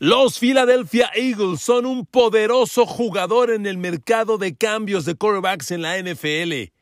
Los 0.00 0.40
Philadelphia 0.40 1.08
Eagles 1.14 1.60
son 1.60 1.86
un 1.86 2.04
poderoso 2.04 2.84
jugador 2.84 3.50
en 3.50 3.64
el 3.64 3.78
mercado 3.78 4.38
de 4.38 4.56
cambios 4.56 5.04
de 5.04 5.14
quarterbacks 5.14 5.70
en 5.70 5.82
la 5.82 5.96
NFL. 5.98 6.72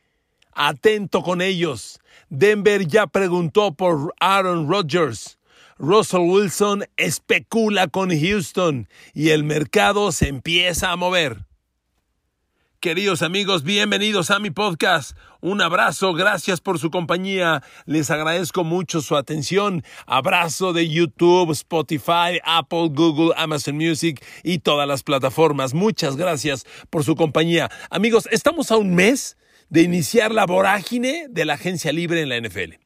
Atento 0.52 1.22
con 1.22 1.42
ellos. 1.42 2.00
Denver 2.30 2.86
ya 2.86 3.06
preguntó 3.06 3.75
por 3.75 4.14
Aaron 4.18 4.67
Rodgers. 4.67 5.38
Russell 5.76 6.20
Wilson 6.20 6.84
especula 6.96 7.88
con 7.88 8.18
Houston 8.18 8.88
y 9.12 9.29
el 9.29 9.44
mercado 9.44 10.10
se 10.10 10.29
empieza 10.29 10.90
a 10.90 10.96
mover. 10.96 11.44
Queridos 12.82 13.22
amigos, 13.22 13.62
bienvenidos 13.62 14.32
a 14.32 14.40
mi 14.40 14.50
podcast. 14.50 15.16
Un 15.40 15.62
abrazo, 15.62 16.14
gracias 16.14 16.60
por 16.60 16.80
su 16.80 16.90
compañía. 16.90 17.62
Les 17.86 18.10
agradezco 18.10 18.64
mucho 18.64 19.00
su 19.02 19.16
atención. 19.16 19.84
Abrazo 20.04 20.72
de 20.72 20.88
YouTube, 20.88 21.52
Spotify, 21.52 22.40
Apple, 22.42 22.88
Google, 22.90 23.34
Amazon 23.36 23.76
Music 23.76 24.20
y 24.42 24.59
todas 24.59 24.88
las 24.88 25.04
plataformas. 25.04 25.74
Muchas 25.74 26.16
gracias 26.16 26.66
por 26.90 27.04
su 27.04 27.14
compañía. 27.14 27.70
Amigos, 27.88 28.28
estamos 28.32 28.73
a 28.73 28.78
un 28.78 28.96
mes 28.96 29.37
de 29.68 29.82
iniciar 29.82 30.32
la 30.32 30.45
vorágine 30.45 31.26
de 31.30 31.45
la 31.45 31.54
agencia 31.54 31.92
libre 31.92 32.20
en 32.20 32.30
la 32.30 32.40
NFL. 32.40 32.80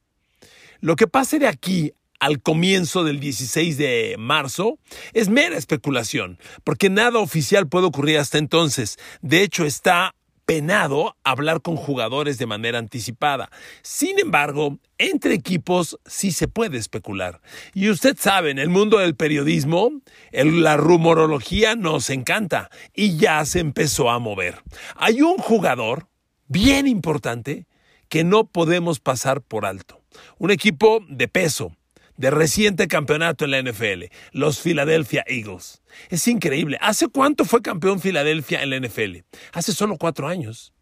Lo 0.80 0.96
que 0.96 1.06
pase 1.06 1.38
de 1.38 1.48
aquí 1.48 1.94
al 2.20 2.40
comienzo 2.42 3.04
del 3.04 3.20
16 3.20 3.78
de 3.78 4.16
marzo 4.18 4.78
es 5.12 5.28
mera 5.28 5.56
especulación, 5.56 6.38
porque 6.64 6.90
nada 6.90 7.18
oficial 7.18 7.68
puede 7.68 7.86
ocurrir 7.86 8.18
hasta 8.18 8.38
entonces. 8.38 8.98
De 9.22 9.42
hecho, 9.42 9.64
está 9.64 10.14
penado 10.46 11.16
hablar 11.24 11.60
con 11.60 11.76
jugadores 11.76 12.38
de 12.38 12.46
manera 12.46 12.78
anticipada. 12.78 13.50
Sin 13.82 14.18
embargo, 14.18 14.78
entre 14.96 15.34
equipos 15.34 15.98
sí 16.06 16.30
se 16.30 16.48
puede 16.48 16.78
especular. 16.78 17.40
Y 17.74 17.90
usted 17.90 18.16
sabe, 18.18 18.52
en 18.52 18.60
el 18.60 18.70
mundo 18.70 18.98
del 18.98 19.16
periodismo, 19.16 19.90
la 20.32 20.76
rumorología 20.76 21.74
nos 21.74 22.10
encanta 22.10 22.70
y 22.94 23.16
ya 23.18 23.44
se 23.44 23.58
empezó 23.58 24.08
a 24.08 24.20
mover. 24.20 24.62
Hay 24.94 25.20
un 25.20 25.36
jugador 25.36 26.08
bien 26.46 26.86
importante 26.86 27.66
que 28.08 28.22
no 28.22 28.46
podemos 28.46 29.00
pasar 29.00 29.42
por 29.42 29.66
alto. 29.66 30.00
Un 30.38 30.52
equipo 30.52 31.00
de 31.08 31.26
peso, 31.26 31.76
de 32.16 32.30
reciente 32.30 32.88
campeonato 32.88 33.44
en 33.44 33.50
la 33.52 33.62
NFL, 33.62 34.04
los 34.32 34.60
Philadelphia 34.60 35.24
Eagles. 35.26 35.82
Es 36.08 36.26
increíble. 36.28 36.78
¿Hace 36.80 37.08
cuánto 37.08 37.44
fue 37.44 37.62
campeón 37.62 38.00
Philadelphia 38.00 38.62
en 38.62 38.70
la 38.70 38.80
NFL? 38.80 39.18
Hace 39.52 39.72
solo 39.72 39.96
cuatro 39.96 40.28
años. 40.28 40.72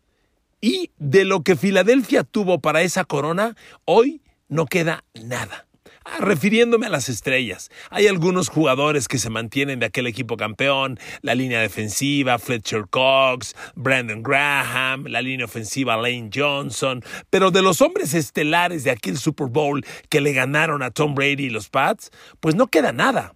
Y 0.60 0.92
de 0.96 1.24
lo 1.24 1.42
que 1.42 1.56
Filadelfia 1.56 2.24
tuvo 2.24 2.60
para 2.60 2.82
esa 2.82 3.04
corona, 3.04 3.56
hoy 3.84 4.22
no 4.48 4.66
queda 4.66 5.04
nada. 5.22 5.66
Ah, 6.06 6.18
refiriéndome 6.20 6.86
a 6.86 6.90
las 6.90 7.08
estrellas, 7.08 7.70
hay 7.88 8.08
algunos 8.08 8.50
jugadores 8.50 9.08
que 9.08 9.16
se 9.16 9.30
mantienen 9.30 9.80
de 9.80 9.86
aquel 9.86 10.06
equipo 10.06 10.36
campeón, 10.36 10.98
la 11.22 11.34
línea 11.34 11.60
defensiva, 11.60 12.38
Fletcher 12.38 12.84
Cox, 12.90 13.56
Brandon 13.74 14.22
Graham, 14.22 15.06
la 15.06 15.22
línea 15.22 15.46
ofensiva 15.46 15.96
Lane 15.96 16.28
Johnson, 16.32 17.02
pero 17.30 17.50
de 17.50 17.62
los 17.62 17.80
hombres 17.80 18.12
estelares 18.12 18.84
de 18.84 18.90
aquel 18.90 19.16
Super 19.16 19.46
Bowl 19.46 19.82
que 20.10 20.20
le 20.20 20.34
ganaron 20.34 20.82
a 20.82 20.90
Tom 20.90 21.14
Brady 21.14 21.46
y 21.46 21.50
los 21.50 21.70
Pats, 21.70 22.10
pues 22.38 22.54
no 22.54 22.66
queda 22.66 22.92
nada 22.92 23.34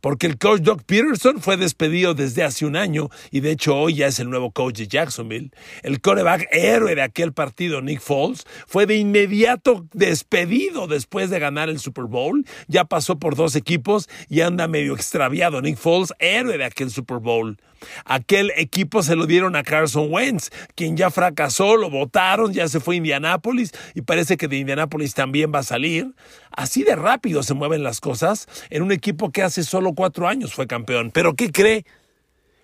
porque 0.00 0.26
el 0.26 0.38
coach 0.38 0.62
Doug 0.62 0.82
Peterson 0.84 1.40
fue 1.40 1.56
despedido 1.56 2.14
desde 2.14 2.42
hace 2.42 2.66
un 2.66 2.76
año 2.76 3.08
y 3.30 3.40
de 3.40 3.52
hecho 3.52 3.76
hoy 3.76 3.94
ya 3.94 4.06
es 4.06 4.18
el 4.18 4.30
nuevo 4.30 4.50
coach 4.50 4.78
de 4.78 4.88
Jacksonville. 4.88 5.50
El 5.82 6.00
coreback 6.00 6.48
héroe 6.50 6.94
de 6.94 7.02
aquel 7.02 7.32
partido, 7.32 7.80
Nick 7.82 8.00
Foles, 8.00 8.44
fue 8.66 8.86
de 8.86 8.96
inmediato 8.96 9.86
despedido 9.92 10.86
después 10.86 11.30
de 11.30 11.38
ganar 11.38 11.68
el 11.68 11.78
Super 11.78 12.04
Bowl. 12.04 12.44
Ya 12.68 12.84
pasó 12.84 13.18
por 13.18 13.36
dos 13.36 13.56
equipos 13.56 14.08
y 14.28 14.40
anda 14.40 14.68
medio 14.68 14.94
extraviado. 14.94 15.60
Nick 15.62 15.76
Foles, 15.76 16.12
héroe 16.18 16.58
de 16.58 16.64
aquel 16.64 16.90
Super 16.90 17.18
Bowl. 17.18 17.58
Aquel 18.04 18.52
equipo 18.56 19.02
se 19.02 19.16
lo 19.16 19.26
dieron 19.26 19.56
a 19.56 19.62
Carson 19.62 20.08
Wentz, 20.10 20.50
quien 20.74 20.96
ya 20.96 21.10
fracasó, 21.10 21.76
lo 21.76 21.90
votaron, 21.90 22.52
ya 22.52 22.68
se 22.68 22.80
fue 22.80 22.96
a 22.96 22.98
Indianápolis 22.98 23.72
y 23.94 24.02
parece 24.02 24.36
que 24.36 24.48
de 24.48 24.58
Indianápolis 24.58 25.14
también 25.14 25.52
va 25.54 25.60
a 25.60 25.64
salir. 25.64 26.14
Así 26.50 26.82
de 26.82 26.96
rápido 26.96 27.42
se 27.42 27.54
mueven 27.54 27.82
las 27.82 28.00
cosas 28.00 28.48
en 28.70 28.82
un 28.82 28.92
equipo 28.92 29.30
que 29.30 29.42
hace 29.42 29.62
solo 29.62 29.94
cuatro 29.94 30.28
años 30.28 30.54
fue 30.54 30.66
campeón. 30.66 31.10
Pero 31.12 31.34
¿qué 31.34 31.50
cree? 31.50 31.84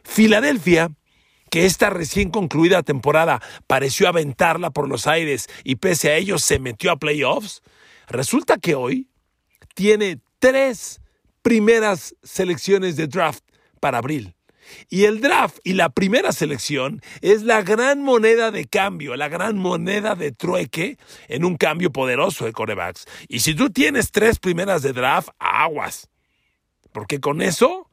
Filadelfia 0.04 0.90
que 1.50 1.66
esta 1.66 1.90
recién 1.90 2.30
concluida 2.30 2.82
temporada 2.82 3.40
pareció 3.66 4.08
aventarla 4.08 4.70
por 4.70 4.88
los 4.88 5.06
aires 5.06 5.48
y 5.64 5.76
pese 5.76 6.10
a 6.10 6.16
ello 6.16 6.38
se 6.38 6.58
metió 6.58 6.90
a 6.90 6.96
playoffs, 6.96 7.62
resulta 8.08 8.58
que 8.58 8.74
hoy 8.74 9.08
tiene 9.74 10.20
tres 10.38 11.00
primeras 11.42 12.14
selecciones 12.22 12.96
de 12.96 13.06
draft 13.06 13.44
para 13.80 13.98
abril. 13.98 14.34
Y 14.88 15.04
el 15.04 15.20
draft 15.20 15.58
y 15.64 15.74
la 15.74 15.90
primera 15.90 16.32
selección 16.32 17.00
es 17.20 17.42
la 17.42 17.62
gran 17.62 18.02
moneda 18.02 18.50
de 18.50 18.66
cambio, 18.66 19.16
la 19.16 19.28
gran 19.28 19.58
moneda 19.58 20.14
de 20.14 20.32
trueque 20.32 20.98
en 21.28 21.44
un 21.44 21.56
cambio 21.56 21.92
poderoso 21.92 22.44
de 22.44 22.52
corebacks. 22.52 23.06
Y 23.28 23.40
si 23.40 23.54
tú 23.54 23.70
tienes 23.70 24.12
tres 24.12 24.38
primeras 24.38 24.82
de 24.82 24.92
draft, 24.92 25.28
aguas. 25.38 26.08
Porque 26.92 27.20
con 27.20 27.42
eso 27.42 27.90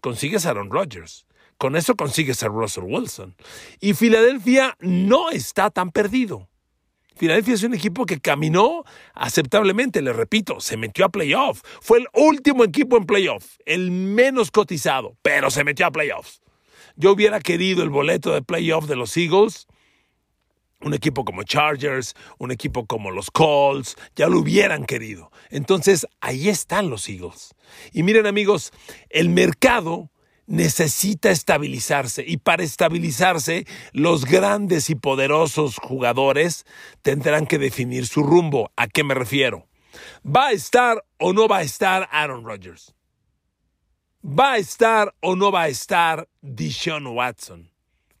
consigues 0.00 0.46
a 0.46 0.50
Aaron 0.50 0.70
Rodgers. 0.70 1.26
Con 1.58 1.74
eso 1.74 1.96
consigues 1.96 2.42
a 2.42 2.48
Russell 2.48 2.84
Wilson. 2.84 3.34
Y 3.80 3.94
Filadelfia 3.94 4.76
no 4.80 5.30
está 5.30 5.70
tan 5.70 5.90
perdido. 5.90 6.48
Filadelfia 7.18 7.54
es 7.54 7.64
un 7.64 7.74
equipo 7.74 8.06
que 8.06 8.20
caminó 8.20 8.84
aceptablemente, 9.12 10.00
le 10.02 10.12
repito, 10.12 10.60
se 10.60 10.76
metió 10.76 11.04
a 11.04 11.08
playoff. 11.08 11.62
Fue 11.80 11.98
el 11.98 12.06
último 12.14 12.62
equipo 12.62 12.96
en 12.96 13.06
playoff, 13.06 13.56
el 13.66 13.90
menos 13.90 14.52
cotizado, 14.52 15.16
pero 15.20 15.50
se 15.50 15.64
metió 15.64 15.86
a 15.86 15.90
playoffs. 15.90 16.40
Yo 16.94 17.12
hubiera 17.12 17.40
querido 17.40 17.82
el 17.82 17.90
boleto 17.90 18.32
de 18.32 18.42
playoff 18.42 18.86
de 18.86 18.94
los 18.94 19.16
Eagles. 19.16 19.66
Un 20.80 20.94
equipo 20.94 21.24
como 21.24 21.42
Chargers, 21.42 22.14
un 22.38 22.52
equipo 22.52 22.86
como 22.86 23.10
los 23.10 23.32
Colts, 23.32 23.96
ya 24.14 24.28
lo 24.28 24.38
hubieran 24.38 24.84
querido. 24.84 25.32
Entonces, 25.50 26.06
ahí 26.20 26.48
están 26.48 26.88
los 26.88 27.08
Eagles. 27.08 27.56
Y 27.92 28.04
miren 28.04 28.26
amigos, 28.26 28.72
el 29.10 29.28
mercado 29.28 30.12
necesita 30.48 31.30
estabilizarse 31.30 32.24
y 32.26 32.38
para 32.38 32.64
estabilizarse 32.64 33.66
los 33.92 34.24
grandes 34.24 34.90
y 34.90 34.94
poderosos 34.96 35.76
jugadores 35.76 36.66
tendrán 37.02 37.46
que 37.46 37.58
definir 37.58 38.06
su 38.06 38.22
rumbo. 38.22 38.72
¿A 38.76 38.88
qué 38.88 39.04
me 39.04 39.14
refiero? 39.14 39.68
¿Va 40.24 40.48
a 40.48 40.52
estar 40.52 41.04
o 41.18 41.32
no 41.32 41.46
va 41.48 41.58
a 41.58 41.62
estar 41.62 42.08
Aaron 42.10 42.44
Rodgers? 42.44 42.94
¿Va 44.24 44.54
a 44.54 44.58
estar 44.58 45.14
o 45.20 45.36
no 45.36 45.52
va 45.52 45.62
a 45.62 45.68
estar 45.68 46.28
Deshaun 46.40 47.06
Watson? 47.06 47.70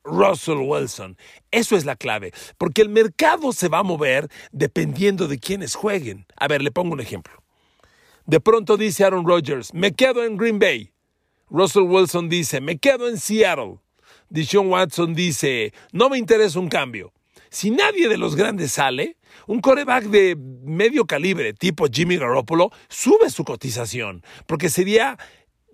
Russell 0.04 0.58
Wilson. 0.58 1.16
Eso 1.50 1.76
es 1.76 1.84
la 1.84 1.96
clave, 1.96 2.32
porque 2.56 2.82
el 2.82 2.88
mercado 2.88 3.52
se 3.52 3.68
va 3.68 3.78
a 3.78 3.82
mover 3.82 4.28
dependiendo 4.52 5.28
de 5.28 5.38
quiénes 5.38 5.74
jueguen. 5.74 6.26
A 6.36 6.48
ver, 6.48 6.62
le 6.62 6.70
pongo 6.70 6.92
un 6.92 7.00
ejemplo. 7.00 7.42
De 8.26 8.40
pronto 8.40 8.76
dice 8.76 9.04
Aaron 9.04 9.26
Rodgers, 9.26 9.72
me 9.72 9.92
quedo 9.92 10.24
en 10.24 10.36
Green 10.36 10.58
Bay. 10.58 10.92
Russell 11.50 11.82
Wilson 11.82 12.28
dice, 12.28 12.60
me 12.60 12.78
quedo 12.78 13.08
en 13.08 13.18
Seattle. 13.18 13.78
Deshaun 14.30 14.68
Watson 14.68 15.14
dice, 15.14 15.72
no 15.92 16.08
me 16.10 16.18
interesa 16.18 16.58
un 16.58 16.68
cambio. 16.68 17.12
Si 17.50 17.70
nadie 17.70 18.08
de 18.08 18.18
los 18.18 18.36
grandes 18.36 18.72
sale, 18.72 19.16
un 19.46 19.60
coreback 19.60 20.04
de 20.04 20.36
medio 20.36 21.06
calibre 21.06 21.54
tipo 21.54 21.86
Jimmy 21.90 22.18
Garoppolo 22.18 22.70
sube 22.88 23.30
su 23.30 23.44
cotización, 23.44 24.22
porque 24.46 24.68
sería 24.68 25.18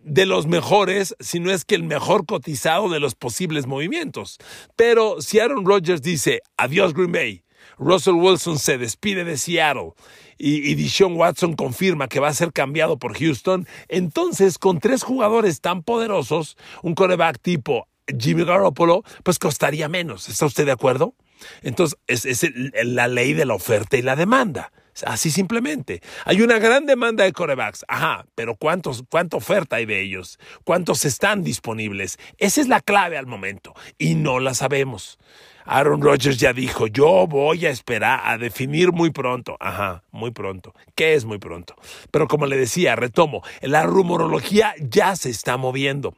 de 0.04 0.26
los 0.26 0.46
mejores, 0.46 1.16
si 1.18 1.40
no 1.40 1.50
es 1.50 1.64
que 1.64 1.74
el 1.74 1.82
mejor 1.82 2.26
cotizado 2.26 2.88
de 2.90 3.00
los 3.00 3.14
posibles 3.14 3.66
movimientos. 3.66 4.38
Pero 4.76 5.20
si 5.20 5.40
Aaron 5.40 5.64
Rodgers 5.64 6.02
dice, 6.02 6.42
adiós 6.56 6.92
Green 6.92 7.12
Bay, 7.12 7.43
Russell 7.78 8.14
Wilson 8.14 8.58
se 8.58 8.78
despide 8.78 9.24
de 9.24 9.36
Seattle 9.36 9.92
y, 10.38 10.68
y 10.70 10.74
Deshaun 10.74 11.16
Watson 11.16 11.54
confirma 11.54 12.08
que 12.08 12.20
va 12.20 12.28
a 12.28 12.34
ser 12.34 12.52
cambiado 12.52 12.98
por 12.98 13.18
Houston, 13.18 13.66
entonces 13.88 14.58
con 14.58 14.80
tres 14.80 15.02
jugadores 15.02 15.60
tan 15.60 15.82
poderosos, 15.82 16.56
un 16.82 16.94
coreback 16.94 17.40
tipo 17.40 17.88
Jimmy 18.18 18.44
Garoppolo, 18.44 19.02
pues 19.22 19.38
costaría 19.38 19.88
menos. 19.88 20.28
¿Está 20.28 20.46
usted 20.46 20.66
de 20.66 20.72
acuerdo? 20.72 21.14
Entonces, 21.62 21.98
es, 22.06 22.24
es 22.24 22.50
la 22.84 23.08
ley 23.08 23.32
de 23.32 23.44
la 23.44 23.54
oferta 23.54 23.96
y 23.96 24.02
la 24.02 24.16
demanda. 24.16 24.72
Así 25.06 25.30
simplemente. 25.30 26.00
Hay 26.24 26.42
una 26.42 26.58
gran 26.58 26.86
demanda 26.86 27.24
de 27.24 27.32
corebacks. 27.32 27.84
Ajá, 27.88 28.26
pero 28.34 28.54
¿cuántos, 28.54 29.04
¿cuánta 29.10 29.36
oferta 29.36 29.76
hay 29.76 29.86
de 29.86 30.00
ellos? 30.00 30.38
¿Cuántos 30.64 31.04
están 31.04 31.42
disponibles? 31.42 32.18
Esa 32.38 32.60
es 32.60 32.68
la 32.68 32.80
clave 32.80 33.18
al 33.18 33.26
momento 33.26 33.74
y 33.98 34.14
no 34.14 34.38
la 34.38 34.54
sabemos. 34.54 35.18
Aaron 35.66 36.02
Rodgers 36.02 36.36
ya 36.38 36.52
dijo, 36.52 36.86
yo 36.86 37.26
voy 37.26 37.64
a 37.64 37.70
esperar 37.70 38.20
a 38.24 38.36
definir 38.36 38.92
muy 38.92 39.10
pronto. 39.10 39.56
Ajá, 39.60 40.04
muy 40.12 40.30
pronto. 40.30 40.74
¿Qué 40.94 41.14
es 41.14 41.24
muy 41.24 41.38
pronto? 41.38 41.74
Pero 42.10 42.28
como 42.28 42.46
le 42.46 42.56
decía, 42.56 42.96
retomo, 42.96 43.42
la 43.62 43.84
rumorología 43.84 44.74
ya 44.78 45.16
se 45.16 45.30
está 45.30 45.56
moviendo. 45.56 46.14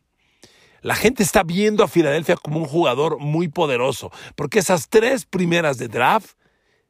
La 0.82 0.94
gente 0.94 1.22
está 1.22 1.43
viendo 1.43 1.82
a 1.84 1.88
Filadelfia 1.88 2.37
como 2.37 2.58
un 2.58 2.67
jugador 2.67 3.19
muy 3.19 3.49
poderoso, 3.49 4.12
porque 4.34 4.58
esas 4.58 4.88
tres 4.88 5.25
primeras 5.25 5.79
de 5.79 5.88
draft 5.88 6.37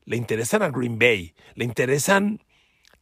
le 0.07 0.17
interesan 0.17 0.63
a 0.63 0.71
Green 0.71 0.99
Bay, 0.99 1.35
le 1.55 1.65
interesan 1.65 2.43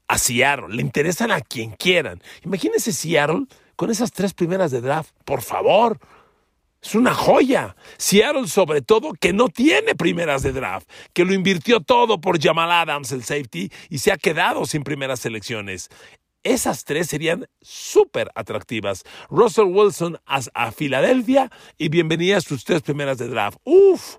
a 0.08 0.18
Seattle, 0.18 0.74
le 0.74 0.82
interesan 0.82 1.30
a 1.30 1.40
quien 1.40 1.70
quieran. 1.70 2.20
Imagínese 2.44 2.92
Seattle 2.92 3.46
con 3.76 3.90
esas 3.90 4.12
tres 4.12 4.34
primeras 4.34 4.70
de 4.70 4.80
draft, 4.80 5.14
por 5.24 5.42
favor. 5.42 5.98
Es 6.82 6.94
una 6.94 7.14
joya. 7.14 7.76
Seattle, 7.96 8.46
sobre 8.46 8.82
todo, 8.82 9.14
que 9.14 9.32
no 9.32 9.48
tiene 9.48 9.94
primeras 9.94 10.42
de 10.42 10.52
draft, 10.52 10.88
que 11.14 11.24
lo 11.24 11.32
invirtió 11.32 11.80
todo 11.80 12.20
por 12.20 12.40
Jamal 12.40 12.70
Adams, 12.70 13.12
el 13.12 13.24
safety, 13.24 13.70
y 13.88 13.98
se 13.98 14.12
ha 14.12 14.18
quedado 14.18 14.66
sin 14.66 14.82
primeras 14.82 15.20
selecciones. 15.20 15.88
Esas 16.42 16.84
tres 16.84 17.08
serían 17.08 17.48
súper 17.62 18.30
atractivas. 18.34 19.04
Russell 19.30 19.64
Wilson 19.64 20.18
a, 20.26 20.40
a, 20.52 20.72
Filadelfia 20.72 21.50
y 21.78 21.88
bienvenida 21.88 22.36
a 22.36 22.42
sus 22.42 22.64
tres 22.64 22.82
primeras 22.82 23.16
de 23.16 23.28
draft. 23.28 23.56
Uf, 23.64 24.16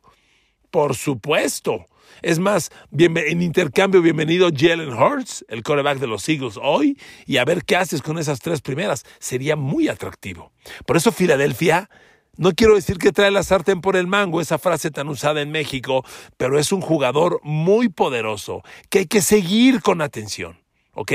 por 0.71 0.95
supuesto. 0.95 1.85
Es 2.21 2.39
más, 2.39 2.71
en 2.97 3.41
intercambio, 3.41 4.01
bienvenido 4.01 4.49
Jalen 4.55 4.93
Hurts, 4.93 5.45
el 5.47 5.63
quarterback 5.63 5.99
de 5.99 6.07
los 6.07 6.27
Eagles 6.27 6.57
hoy, 6.61 6.97
y 7.25 7.37
a 7.37 7.45
ver 7.45 7.63
qué 7.63 7.75
haces 7.75 8.01
con 8.01 8.17
esas 8.17 8.39
tres 8.39 8.61
primeras. 8.61 9.05
Sería 9.19 9.55
muy 9.55 9.87
atractivo. 9.87 10.51
Por 10.85 10.97
eso 10.97 11.11
Filadelfia 11.11 11.89
no 12.37 12.51
quiero 12.53 12.75
decir 12.75 12.97
que 12.97 13.13
trae 13.13 13.31
la 13.31 13.43
sartén 13.43 13.79
por 13.79 13.95
el 13.95 14.07
mango, 14.07 14.41
esa 14.41 14.57
frase 14.57 14.91
tan 14.91 15.07
usada 15.07 15.41
en 15.41 15.51
México, 15.51 16.03
pero 16.37 16.59
es 16.59 16.71
un 16.71 16.81
jugador 16.81 17.39
muy 17.43 17.87
poderoso 17.87 18.61
que 18.89 18.99
hay 18.99 19.05
que 19.05 19.21
seguir 19.21 19.81
con 19.81 20.01
atención, 20.01 20.59
¿ok? 20.93 21.13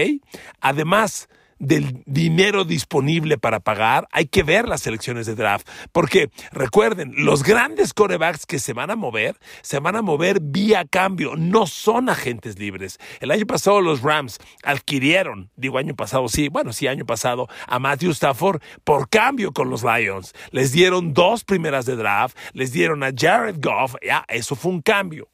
Además, 0.61 1.29
del 1.61 2.03
dinero 2.07 2.65
disponible 2.65 3.39
para 3.39 3.61
pagar, 3.61 4.09
hay 4.11 4.27
que 4.27 4.43
ver 4.43 4.67
las 4.67 4.81
selecciones 4.81 5.27
de 5.27 5.37
draft. 5.37 5.69
Porque 5.93 6.31
recuerden, 6.51 7.13
los 7.17 7.45
grandes 7.45 7.95
corebacks 7.95 8.47
que 8.47 8.59
se 8.59 8.73
van 8.73 8.91
a 8.91 8.97
mover, 8.97 9.37
se 9.63 9.79
van 9.79 9.95
a 9.95 10.03
mover 10.03 10.41
vía 10.41 10.85
cambio, 10.85 11.37
no 11.37 11.67
son 11.67 12.09
agentes 12.09 12.59
libres. 12.59 12.99
El 13.21 13.31
año 13.31 13.47
pasado 13.47 13.81
los 13.81 14.03
Rams 14.03 14.39
adquirieron, 14.65 15.51
digo 15.55 15.79
año 15.79 15.95
pasado, 15.95 16.29
sí, 16.29 16.49
bueno, 16.49 16.73
sí, 16.73 16.89
año 16.89 17.05
pasado, 17.05 17.47
a 17.67 17.79
Matthew 17.79 18.11
Stafford 18.13 18.63
por 18.83 19.09
cambio 19.09 19.53
con 19.53 19.71
los 19.71 19.85
Lions. 19.85 20.35
Les 20.51 20.73
dieron 20.73 21.13
dos 21.13 21.45
primeras 21.45 21.85
de 21.85 21.97
draft, 21.97 22.37
les 22.55 22.73
dieron 22.73 23.05
a 23.05 23.11
Jared 23.15 23.57
Goff, 23.61 23.95
ya, 24.03 24.25
eso 24.29 24.57
fue 24.57 24.73
un 24.73 24.81
cambio. 24.81 25.29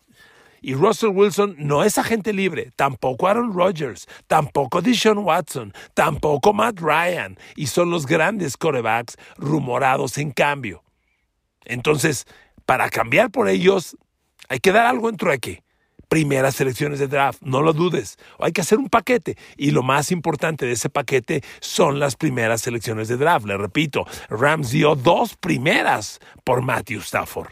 Y 0.61 0.75
Russell 0.75 1.11
Wilson 1.11 1.56
no 1.58 1.85
es 1.85 1.99
agente 1.99 2.32
libre, 2.32 2.70
tampoco 2.76 3.29
Aaron 3.29 3.53
Rodgers, 3.53 4.06
tampoco 4.26 4.82
Deshaun 4.82 5.19
Watson, 5.19 5.73
tampoco 5.94 6.53
Matt 6.53 6.81
Ryan, 6.81 7.38
y 7.55 7.67
son 7.67 7.91
los 7.91 8.06
grandes 8.06 8.56
corebacks 8.56 9.17
rumorados 9.37 10.19
en 10.19 10.31
cambio. 10.31 10.82
Entonces, 11.64 12.26
para 12.64 12.88
cambiar 12.91 13.31
por 13.31 13.49
ellos, 13.49 13.97
hay 14.49 14.61
que 14.61 14.73
dar 14.73 14.87
algo 14.87 15.08
en 15.08 15.17
trueque. 15.17 15.62
Primeras 16.08 16.55
selecciones 16.55 17.00
de 17.00 17.08
draft, 17.08 17.43
no 17.43 17.62
lo 17.62 17.73
dudes. 17.73 18.17
Hay 18.38 18.53
que 18.53 18.61
hacer 18.61 18.79
un 18.79 18.88
paquete. 18.88 19.37
Y 19.56 19.73
lo 19.73 19.82
más 19.82 20.12
importante 20.12 20.64
de 20.64 20.73
ese 20.73 20.88
paquete 20.88 21.43
son 21.61 21.99
las 21.99 22.14
primeras 22.14 22.61
selecciones 22.61 23.08
de 23.08 23.17
draft. 23.17 23.44
Le 23.44 23.56
repito, 23.56 24.06
Rams 24.29 24.70
dio 24.70 24.94
dos 24.94 25.37
primeras 25.37 26.20
por 26.44 26.62
Matthew 26.62 27.00
Stafford 27.00 27.49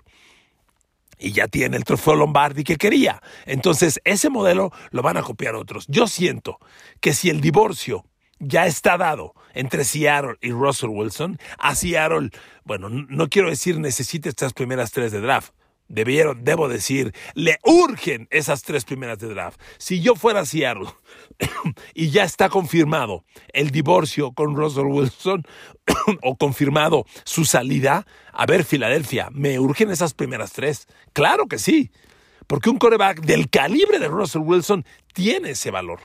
y 1.18 1.32
ya 1.32 1.48
tiene 1.48 1.76
el 1.76 1.84
trofeo 1.84 2.14
Lombardi 2.14 2.64
que 2.64 2.76
quería. 2.76 3.22
Entonces, 3.46 4.00
ese 4.04 4.30
modelo 4.30 4.72
lo 4.90 5.02
van 5.02 5.16
a 5.16 5.22
copiar 5.22 5.54
otros. 5.54 5.86
Yo 5.88 6.06
siento 6.06 6.58
que 7.00 7.12
si 7.12 7.30
el 7.30 7.40
divorcio 7.40 8.04
ya 8.38 8.66
está 8.66 8.96
dado 8.96 9.34
entre 9.54 9.84
Seattle 9.84 10.36
y 10.40 10.50
Russell 10.50 10.90
Wilson, 10.90 11.38
a 11.58 11.74
Seattle, 11.74 12.30
bueno, 12.64 12.88
no 12.88 13.28
quiero 13.28 13.48
decir 13.48 13.78
necesite 13.78 14.28
estas 14.28 14.52
primeras 14.52 14.92
tres 14.92 15.12
de 15.12 15.20
draft, 15.20 15.52
Debieron, 15.88 16.44
debo 16.44 16.68
decir, 16.68 17.14
le 17.34 17.58
urgen 17.62 18.26
esas 18.30 18.62
tres 18.62 18.84
primeras 18.84 19.18
de 19.18 19.28
draft. 19.28 19.60
Si 19.78 20.00
yo 20.00 20.14
fuera 20.14 20.46
Seattle 20.46 20.88
y 21.94 22.10
ya 22.10 22.24
está 22.24 22.48
confirmado 22.48 23.24
el 23.52 23.70
divorcio 23.70 24.32
con 24.32 24.56
Russell 24.56 24.86
Wilson 24.86 25.44
o 26.22 26.36
confirmado 26.36 27.04
su 27.24 27.44
salida, 27.44 28.06
a 28.32 28.46
ver, 28.46 28.64
Filadelfia, 28.64 29.28
¿me 29.30 29.58
urgen 29.58 29.90
esas 29.90 30.14
primeras 30.14 30.52
tres? 30.52 30.86
Claro 31.12 31.46
que 31.48 31.58
sí, 31.58 31.90
porque 32.46 32.70
un 32.70 32.78
coreback 32.78 33.20
del 33.20 33.50
calibre 33.50 33.98
de 33.98 34.08
Russell 34.08 34.42
Wilson 34.42 34.86
tiene 35.12 35.50
ese 35.50 35.70
valor. 35.70 36.00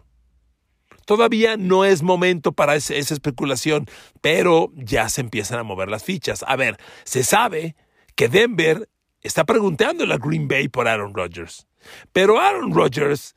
Todavía 1.05 1.57
no 1.57 1.85
es 1.85 2.03
momento 2.03 2.51
para 2.51 2.75
esa 2.75 2.93
especulación, 2.93 3.87
pero 4.21 4.71
ya 4.75 5.09
se 5.09 5.21
empiezan 5.21 5.57
a 5.57 5.63
mover 5.63 5.89
las 5.89 6.03
fichas. 6.03 6.45
A 6.45 6.55
ver, 6.55 6.77
se 7.03 7.23
sabe 7.23 7.75
que 8.15 8.27
Denver 8.27 8.87
está 9.21 9.45
preguntándole 9.45 10.13
a 10.13 10.18
Green 10.18 10.48
Bay 10.48 10.68
por 10.68 10.88
Aaron 10.88 11.13
Rodgers. 11.13 11.68
Pero 12.13 12.39
Aaron 12.39 12.74
Rodgers 12.74 13.36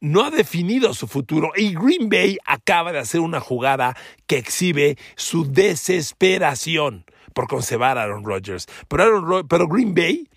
no 0.00 0.24
ha 0.24 0.30
definido 0.30 0.94
su 0.94 1.06
futuro 1.06 1.52
y 1.54 1.74
Green 1.74 2.08
Bay 2.08 2.38
acaba 2.46 2.92
de 2.92 3.00
hacer 3.00 3.20
una 3.20 3.40
jugada 3.40 3.96
que 4.26 4.38
exhibe 4.38 4.96
su 5.16 5.50
desesperación 5.50 7.04
por 7.34 7.48
conservar 7.48 7.98
a 7.98 8.02
Aaron 8.02 8.24
Rodgers. 8.24 8.66
Pero, 8.88 9.46
pero 9.46 9.68
Green 9.68 9.94
Bay 9.94 10.28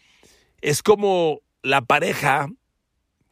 es 0.61 0.83
como 0.83 1.41
la 1.61 1.81
pareja 1.81 2.47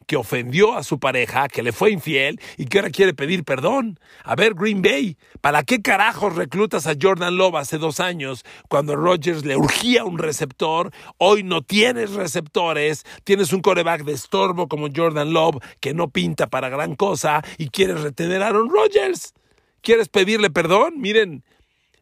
que 0.07 0.15
ofendió 0.15 0.75
a 0.75 0.83
su 0.83 1.00
pareja, 1.00 1.48
que 1.48 1.63
le 1.63 1.71
fue 1.71 1.92
infiel 1.92 2.39
y 2.57 2.65
que 2.65 2.80
ahora 2.80 2.89
quiere 2.89 3.13
pedir 3.13 3.44
perdón. 3.44 4.00
A 4.24 4.36
ver, 4.36 4.53
Green 4.53 4.81
Bay, 4.81 5.18
¿para 5.42 5.63
qué 5.63 5.81
carajos 5.81 6.36
reclutas 6.36 6.88
a 6.88 6.95
Jordan 7.00 7.38
Love 7.38 7.56
hace 7.56 7.77
dos 7.77 8.00
años 8.00 8.44
cuando 8.68 8.95
Rodgers 8.95 9.45
le 9.45 9.57
urgía 9.57 10.03
un 10.03 10.18
receptor? 10.18 10.92
Hoy 11.18 11.44
no 11.44 11.62
tienes 11.62 12.12
receptores, 12.12 13.06
tienes 13.24 13.53
un 13.53 13.62
coreback 13.62 14.03
de 14.03 14.13
estorbo 14.13 14.68
como 14.68 14.89
Jordan 14.94 15.33
Love 15.33 15.57
que 15.80 15.94
no 15.94 16.09
pinta 16.09 16.47
para 16.47 16.69
gran 16.69 16.95
cosa 16.95 17.44
y 17.57 17.69
quieres 17.69 18.01
retener 18.01 18.44
a 18.44 18.47
Aaron 18.47 18.69
Rodgers. 18.69 19.33
¿Quieres 19.81 20.09
pedirle 20.09 20.50
perdón? 20.50 21.00
Miren, 21.00 21.44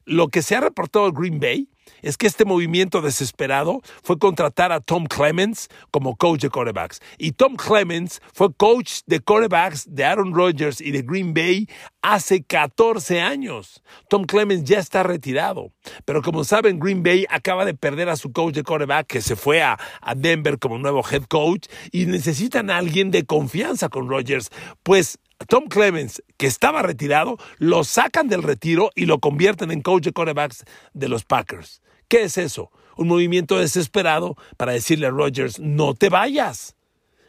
lo 0.05 0.27
que 0.29 0.41
se 0.41 0.55
ha 0.55 0.61
reportado 0.61 1.11
Green 1.11 1.39
Bay 1.39 1.69
es 2.01 2.17
que 2.17 2.27
este 2.27 2.45
movimiento 2.45 3.01
desesperado 3.01 3.81
fue 4.03 4.17
contratar 4.17 4.71
a 4.71 4.79
Tom 4.79 5.05
Clemens 5.05 5.67
como 5.91 6.15
coach 6.15 6.41
de 6.41 6.49
quarterbacks. 6.49 7.01
Y 7.17 7.33
Tom 7.33 7.55
Clemens 7.55 8.21
fue 8.33 8.53
coach 8.53 9.01
de 9.05 9.19
quarterbacks 9.19 9.85
de 9.93 10.05
Aaron 10.05 10.33
Rodgers 10.33 10.81
y 10.81 10.91
de 10.91 11.01
Green 11.01 11.33
Bay 11.33 11.67
hace 12.01 12.43
14 12.43 13.21
años. 13.21 13.81
Tom 14.09 14.23
Clemens 14.23 14.63
ya 14.63 14.79
está 14.79 15.03
retirado. 15.03 15.71
Pero 16.05 16.21
como 16.21 16.43
saben, 16.43 16.79
Green 16.79 17.03
Bay 17.03 17.25
acaba 17.29 17.65
de 17.65 17.73
perder 17.73 18.09
a 18.09 18.15
su 18.15 18.31
coach 18.31 18.55
de 18.55 18.63
quarterback 18.63 19.07
que 19.07 19.21
se 19.21 19.35
fue 19.35 19.61
a, 19.61 19.77
Denver 20.15 20.59
como 20.59 20.77
nuevo 20.77 21.03
head 21.09 21.23
coach 21.23 21.67
y 21.91 22.05
necesitan 22.05 22.69
a 22.69 22.77
alguien 22.77 23.11
de 23.11 23.25
confianza 23.25 23.89
con 23.89 24.09
Rodgers. 24.09 24.49
Pues 24.83 25.19
Tom 25.47 25.67
Clemens, 25.67 26.21
que 26.37 26.47
estaba 26.47 26.81
retirado, 26.81 27.37
lo 27.57 27.83
sacan 27.83 28.27
del 28.27 28.43
retiro 28.43 28.91
y 28.95 29.05
lo 29.05 29.19
convierten 29.19 29.71
en 29.71 29.81
coach 29.81 30.03
de 30.03 30.11
quarterbacks 30.11 30.65
de 30.93 31.07
los 31.07 31.23
Packers. 31.23 31.81
¿Qué 32.09 32.23
es 32.23 32.37
eso? 32.37 32.71
Un 32.97 33.07
movimiento 33.07 33.59
desesperado 33.59 34.35
para 34.57 34.73
decirle 34.73 35.07
a 35.07 35.11
Rodgers, 35.11 35.59
no 35.59 35.93
te 35.93 36.09
vayas. 36.09 36.75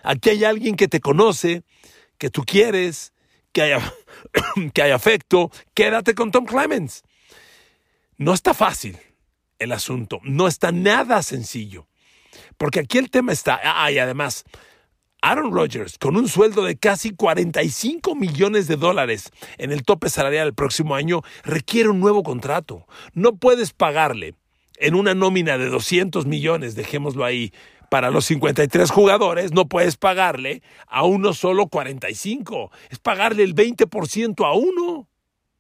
Aquí 0.03 0.31
hay 0.31 0.45
alguien 0.45 0.75
que 0.75 0.89
te 0.89 1.01
conoce, 1.01 1.63
que 2.19 2.31
tú 2.31 2.45
quieres, 2.45 3.13
que 3.53 3.63
hay, 3.63 3.81
que 4.75 4.83
afecto, 4.83 5.51
quédate 5.75 6.15
con 6.15 6.31
Tom 6.31 6.47
Clemens. 6.47 7.03
No 8.17 8.33
está 8.33 8.55
fácil 8.55 8.99
el 9.59 9.73
asunto, 9.73 10.21
no 10.25 10.49
está 10.49 10.73
nada 10.73 11.23
sencillo. 11.23 11.87
Porque 12.57 12.81
aquí 12.81 12.99
el 12.99 13.11
tema 13.11 13.33
está, 13.33 13.61
ah, 13.63 13.93
y 13.93 13.99
además, 13.99 14.45
Aaron 15.21 15.53
Rodgers, 15.53 15.99
con 15.99 16.17
un 16.17 16.29
sueldo 16.29 16.65
de 16.65 16.79
casi 16.79 17.11
45 17.11 18.15
millones 18.15 18.67
de 18.67 18.77
dólares 18.77 19.31
en 19.59 19.73
el 19.73 19.83
tope 19.83 20.09
salarial 20.09 20.47
el 20.49 20.55
próximo 20.55 20.95
año, 20.95 21.21
requiere 21.45 21.91
un 21.91 22.01
nuevo 22.01 22.23
contrato. 22.23 22.87
No 23.13 23.37
puedes 23.37 23.75
pagarle 23.75 24.35
en 24.81 24.95
una 24.95 25.15
nómina 25.15 25.59
de 25.59 25.69
200 25.69 26.27
millones, 26.27 26.75
dejémoslo 26.75 27.25
ahí, 27.25 27.53
para 27.91 28.11
los 28.11 28.25
53 28.27 28.91
jugadores, 28.91 29.53
no 29.53 29.69
puedes 29.69 29.97
pagarle 29.97 30.63
a 30.87 31.05
uno 31.05 31.35
solo 31.35 31.67
45. 31.67 32.71
Es 32.89 32.99
pagarle 32.99 33.43
el 33.43 33.55
20% 33.55 34.47
a 34.47 34.53
uno. 34.53 35.09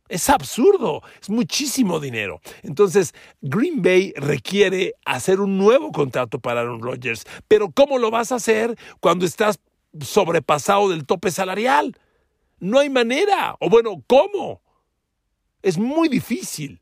Es 0.08 0.30
absurdo, 0.30 1.02
es 1.20 1.28
muchísimo 1.28 2.00
dinero. 2.00 2.40
Entonces, 2.62 3.14
Green 3.40 3.82
Bay 3.82 4.12
requiere 4.16 4.94
hacer 5.04 5.40
un 5.40 5.58
nuevo 5.58 5.92
contrato 5.92 6.40
para 6.40 6.60
Aaron 6.60 6.82
Rodgers. 6.82 7.24
Pero 7.46 7.70
¿cómo 7.70 7.98
lo 7.98 8.10
vas 8.10 8.32
a 8.32 8.36
hacer 8.36 8.76
cuando 9.00 9.26
estás 9.26 9.60
sobrepasado 10.00 10.88
del 10.88 11.06
tope 11.06 11.30
salarial? 11.30 11.96
No 12.58 12.78
hay 12.78 12.90
manera. 12.90 13.56
O 13.60 13.68
bueno, 13.68 14.02
¿cómo? 14.06 14.62
Es 15.62 15.78
muy 15.78 16.08
difícil. 16.08 16.79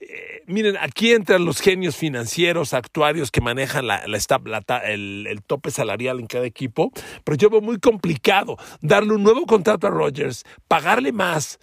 Eh, 0.00 0.44
miren, 0.46 0.76
aquí 0.76 1.12
entran 1.12 1.44
los 1.44 1.60
genios 1.60 1.96
financieros, 1.96 2.72
actuarios 2.72 3.32
que 3.32 3.40
manejan 3.40 3.86
la, 3.86 3.96
el, 4.04 5.42
tope 5.44 5.70
salarial 5.72 6.20
en 6.20 6.26
cada 6.26 6.46
equipo, 6.46 6.92
pero 7.24 7.36
yo 7.36 7.50
veo 7.50 7.60
muy 7.60 7.80
complicado 7.80 8.56
darle 8.80 9.14
un 9.14 9.24
nuevo 9.24 9.44
contrato 9.44 9.88
a 9.88 9.90
Rodgers, 9.90 10.44
pagarle 10.68 11.10
más, 11.10 11.58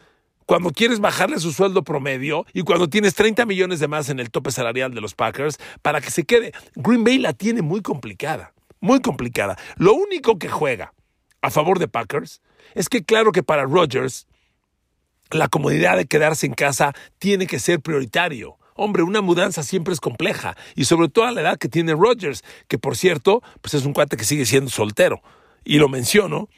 cuando 0.46 0.72
quieres 0.72 1.00
bajarle 1.00 1.40
su 1.40 1.52
sueldo 1.54 1.84
promedio 1.84 2.46
y 2.54 2.62
cuando 2.62 2.90
tienes 2.90 3.16
30 3.16 3.46
millones 3.46 3.80
de 3.80 3.88
más 3.88 4.10
en 4.10 4.20
el 4.20 4.30
tope 4.30 4.52
salarial 4.52 4.94
de 4.94 5.02
los 5.02 5.16
Packers 5.16 5.58
para 5.82 6.02
que 6.02 6.12
se 6.12 6.26
quede. 6.26 6.52
Green 6.76 7.04
Bay 7.04 7.18
la 7.18 7.34
tiene 7.34 7.62
muy 7.62 7.82
complicada, 7.82 8.54
muy 8.80 9.00
complicada. 9.00 9.58
Lo 9.78 9.94
único 9.94 10.38
que 10.38 10.50
juega 10.50 10.94
a 11.42 11.50
favor 11.50 11.80
de 11.80 11.88
Packers 11.88 12.42
es 12.76 12.90
que 12.90 13.04
claro 13.04 13.32
que 13.32 13.44
para 13.44 13.64
Rodgers 13.64 14.28
la 15.32 15.48
comodidad 15.48 15.98
de 15.98 16.06
quedarse 16.06 16.46
en 16.46 16.54
casa 16.54 16.94
tiene 17.18 17.48
que 17.48 17.60
ser 17.60 17.80
prioritario. 17.80 18.58
Hombre, 18.76 19.04
una 19.04 19.22
mudanza 19.22 19.64
siempre 19.64 19.94
es 19.94 20.02
compleja 20.02 20.58
y 20.76 20.86
sobre 20.86 21.08
todo 21.08 21.26
a 21.26 21.32
la 21.32 21.42
edad 21.42 21.58
que 21.58 21.70
tiene 21.70 21.94
Rogers, 21.94 22.44
que 22.68 22.78
por 22.78 22.98
cierto, 22.98 23.42
pues 23.62 23.74
es 23.74 23.86
un 23.86 23.94
cuate 23.94 24.18
que 24.18 24.26
sigue 24.26 24.46
siendo 24.46 24.70
soltero. 24.70 25.22
Y 25.64 25.78
lo 25.78 25.88
menciono 25.88 26.50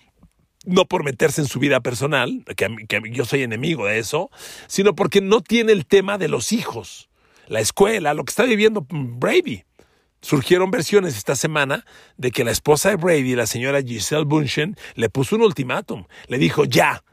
no 0.65 0.85
por 0.85 1.03
meterse 1.03 1.41
en 1.41 1.47
su 1.47 1.59
vida 1.59 1.79
personal, 1.79 2.43
que, 2.57 2.75
que 2.87 3.01
yo 3.11 3.23
soy 3.23 3.43
enemigo 3.43 3.85
de 3.85 3.99
eso, 3.99 4.29
sino 4.67 4.95
porque 4.95 5.21
no 5.21 5.41
tiene 5.41 5.71
el 5.71 5.85
tema 5.85 6.17
de 6.17 6.27
los 6.27 6.51
hijos, 6.51 7.09
la 7.47 7.61
escuela, 7.61 8.13
lo 8.13 8.25
que 8.25 8.31
está 8.31 8.43
viviendo 8.43 8.85
Brady. 8.89 9.63
Surgieron 10.21 10.71
versiones 10.71 11.15
esta 11.15 11.35
semana 11.35 11.85
de 12.17 12.31
que 12.31 12.43
la 12.43 12.51
esposa 12.51 12.89
de 12.89 12.95
Brady, 12.95 13.35
la 13.35 13.45
señora 13.45 13.81
Giselle 13.81 14.25
Bunchen, 14.25 14.75
le 14.95 15.09
puso 15.09 15.35
un 15.35 15.43
ultimátum. 15.43 16.05
Le 16.27 16.39
dijo, 16.39 16.65
ya, 16.65 17.03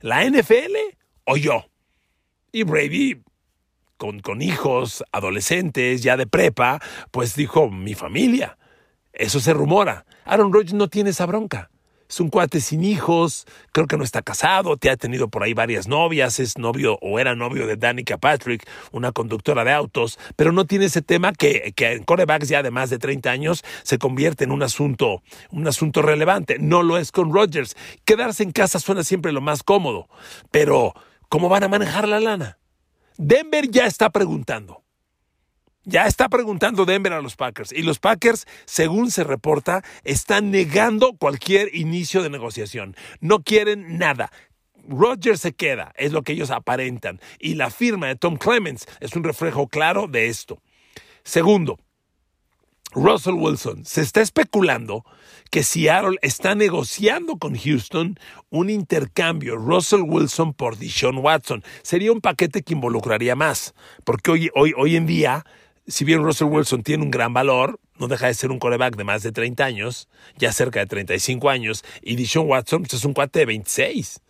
¿la 0.00 0.24
NFL 0.24 0.74
o 1.24 1.36
yo? 1.36 1.66
Y 2.52 2.62
Brady, 2.62 3.22
con, 3.96 4.20
con 4.20 4.42
hijos, 4.42 5.04
adolescentes, 5.12 6.02
ya 6.02 6.16
de 6.16 6.26
prepa, 6.26 6.80
pues 7.10 7.34
dijo, 7.34 7.70
mi 7.70 7.94
familia. 7.94 8.58
Eso 9.12 9.40
se 9.40 9.52
rumora. 9.52 10.06
Aaron 10.24 10.52
Rodgers 10.52 10.74
no 10.74 10.88
tiene 10.88 11.10
esa 11.10 11.26
bronca 11.26 11.70
es 12.08 12.20
un 12.20 12.28
cuate 12.28 12.60
sin 12.60 12.84
hijos, 12.84 13.46
creo 13.72 13.86
que 13.86 13.96
no 13.96 14.04
está 14.04 14.22
casado, 14.22 14.76
te 14.76 14.90
ha 14.90 14.96
tenido 14.96 15.28
por 15.28 15.42
ahí 15.42 15.54
varias 15.54 15.88
novias, 15.88 16.38
es 16.38 16.58
novio 16.58 16.98
o 17.00 17.18
era 17.18 17.34
novio 17.34 17.66
de 17.66 17.76
Danica 17.76 18.18
Patrick, 18.18 18.64
una 18.92 19.12
conductora 19.12 19.64
de 19.64 19.72
autos, 19.72 20.18
pero 20.36 20.52
no 20.52 20.64
tiene 20.64 20.84
ese 20.84 21.02
tema 21.02 21.32
que, 21.32 21.72
que 21.74 21.92
en 21.92 22.04
corebacks 22.04 22.48
ya 22.48 22.62
de 22.62 22.70
más 22.70 22.90
de 22.90 22.98
30 22.98 23.30
años 23.30 23.64
se 23.82 23.98
convierte 23.98 24.44
en 24.44 24.52
un 24.52 24.62
asunto, 24.62 25.22
un 25.50 25.66
asunto 25.66 26.02
relevante. 26.02 26.58
No 26.60 26.82
lo 26.82 26.98
es 26.98 27.10
con 27.10 27.32
Rodgers. 27.32 27.76
Quedarse 28.04 28.42
en 28.42 28.52
casa 28.52 28.78
suena 28.78 29.02
siempre 29.02 29.32
lo 29.32 29.40
más 29.40 29.62
cómodo, 29.62 30.08
pero 30.50 30.94
¿cómo 31.34 31.48
van 31.48 31.64
a 31.64 31.68
manejar 31.68 32.06
la 32.06 32.20
lana? 32.20 32.58
Denver 33.16 33.68
ya 33.68 33.86
está 33.86 34.10
preguntando. 34.10 34.84
Ya 35.82 36.06
está 36.06 36.28
preguntando 36.28 36.84
Denver 36.84 37.12
a 37.12 37.20
los 37.20 37.34
Packers 37.34 37.72
y 37.72 37.82
los 37.82 37.98
Packers, 37.98 38.46
según 38.66 39.10
se 39.10 39.24
reporta, 39.24 39.82
están 40.04 40.52
negando 40.52 41.16
cualquier 41.16 41.74
inicio 41.74 42.22
de 42.22 42.30
negociación. 42.30 42.94
No 43.18 43.42
quieren 43.42 43.98
nada. 43.98 44.30
Rodgers 44.88 45.40
se 45.40 45.54
queda, 45.54 45.92
es 45.96 46.12
lo 46.12 46.22
que 46.22 46.34
ellos 46.34 46.52
aparentan, 46.52 47.20
y 47.40 47.56
la 47.56 47.70
firma 47.70 48.06
de 48.06 48.14
Tom 48.14 48.36
Clements 48.36 48.86
es 49.00 49.16
un 49.16 49.24
reflejo 49.24 49.66
claro 49.66 50.06
de 50.06 50.28
esto. 50.28 50.62
Segundo, 51.24 51.80
Russell 52.94 53.34
Wilson. 53.34 53.84
Se 53.84 54.00
está 54.00 54.20
especulando 54.20 55.04
que 55.50 55.62
Seattle 55.62 56.18
está 56.22 56.54
negociando 56.54 57.36
con 57.36 57.56
Houston 57.56 58.18
un 58.50 58.70
intercambio 58.70 59.56
Russell 59.56 60.02
Wilson 60.02 60.54
por 60.54 60.76
Deshaun 60.76 61.18
Watson. 61.18 61.62
Sería 61.82 62.12
un 62.12 62.20
paquete 62.20 62.62
que 62.62 62.74
involucraría 62.74 63.36
más, 63.36 63.74
porque 64.04 64.30
hoy, 64.30 64.50
hoy, 64.54 64.72
hoy 64.76 64.96
en 64.96 65.06
día 65.06 65.44
si 65.86 66.04
bien 66.04 66.22
Russell 66.22 66.48
Wilson 66.48 66.82
tiene 66.82 67.04
un 67.04 67.10
gran 67.10 67.34
valor, 67.34 67.78
no 67.98 68.08
deja 68.08 68.26
de 68.26 68.34
ser 68.34 68.50
un 68.50 68.58
coreback 68.58 68.96
de 68.96 69.04
más 69.04 69.22
de 69.22 69.32
30 69.32 69.64
años, 69.64 70.08
ya 70.36 70.52
cerca 70.52 70.80
de 70.80 70.86
35 70.86 71.50
años, 71.50 71.84
y 72.02 72.16
Dishon 72.16 72.48
Watson 72.48 72.82
pues, 72.82 72.94
es 72.94 73.04
un 73.04 73.12
cuate 73.12 73.40
de 73.40 73.46
26, 73.46 74.20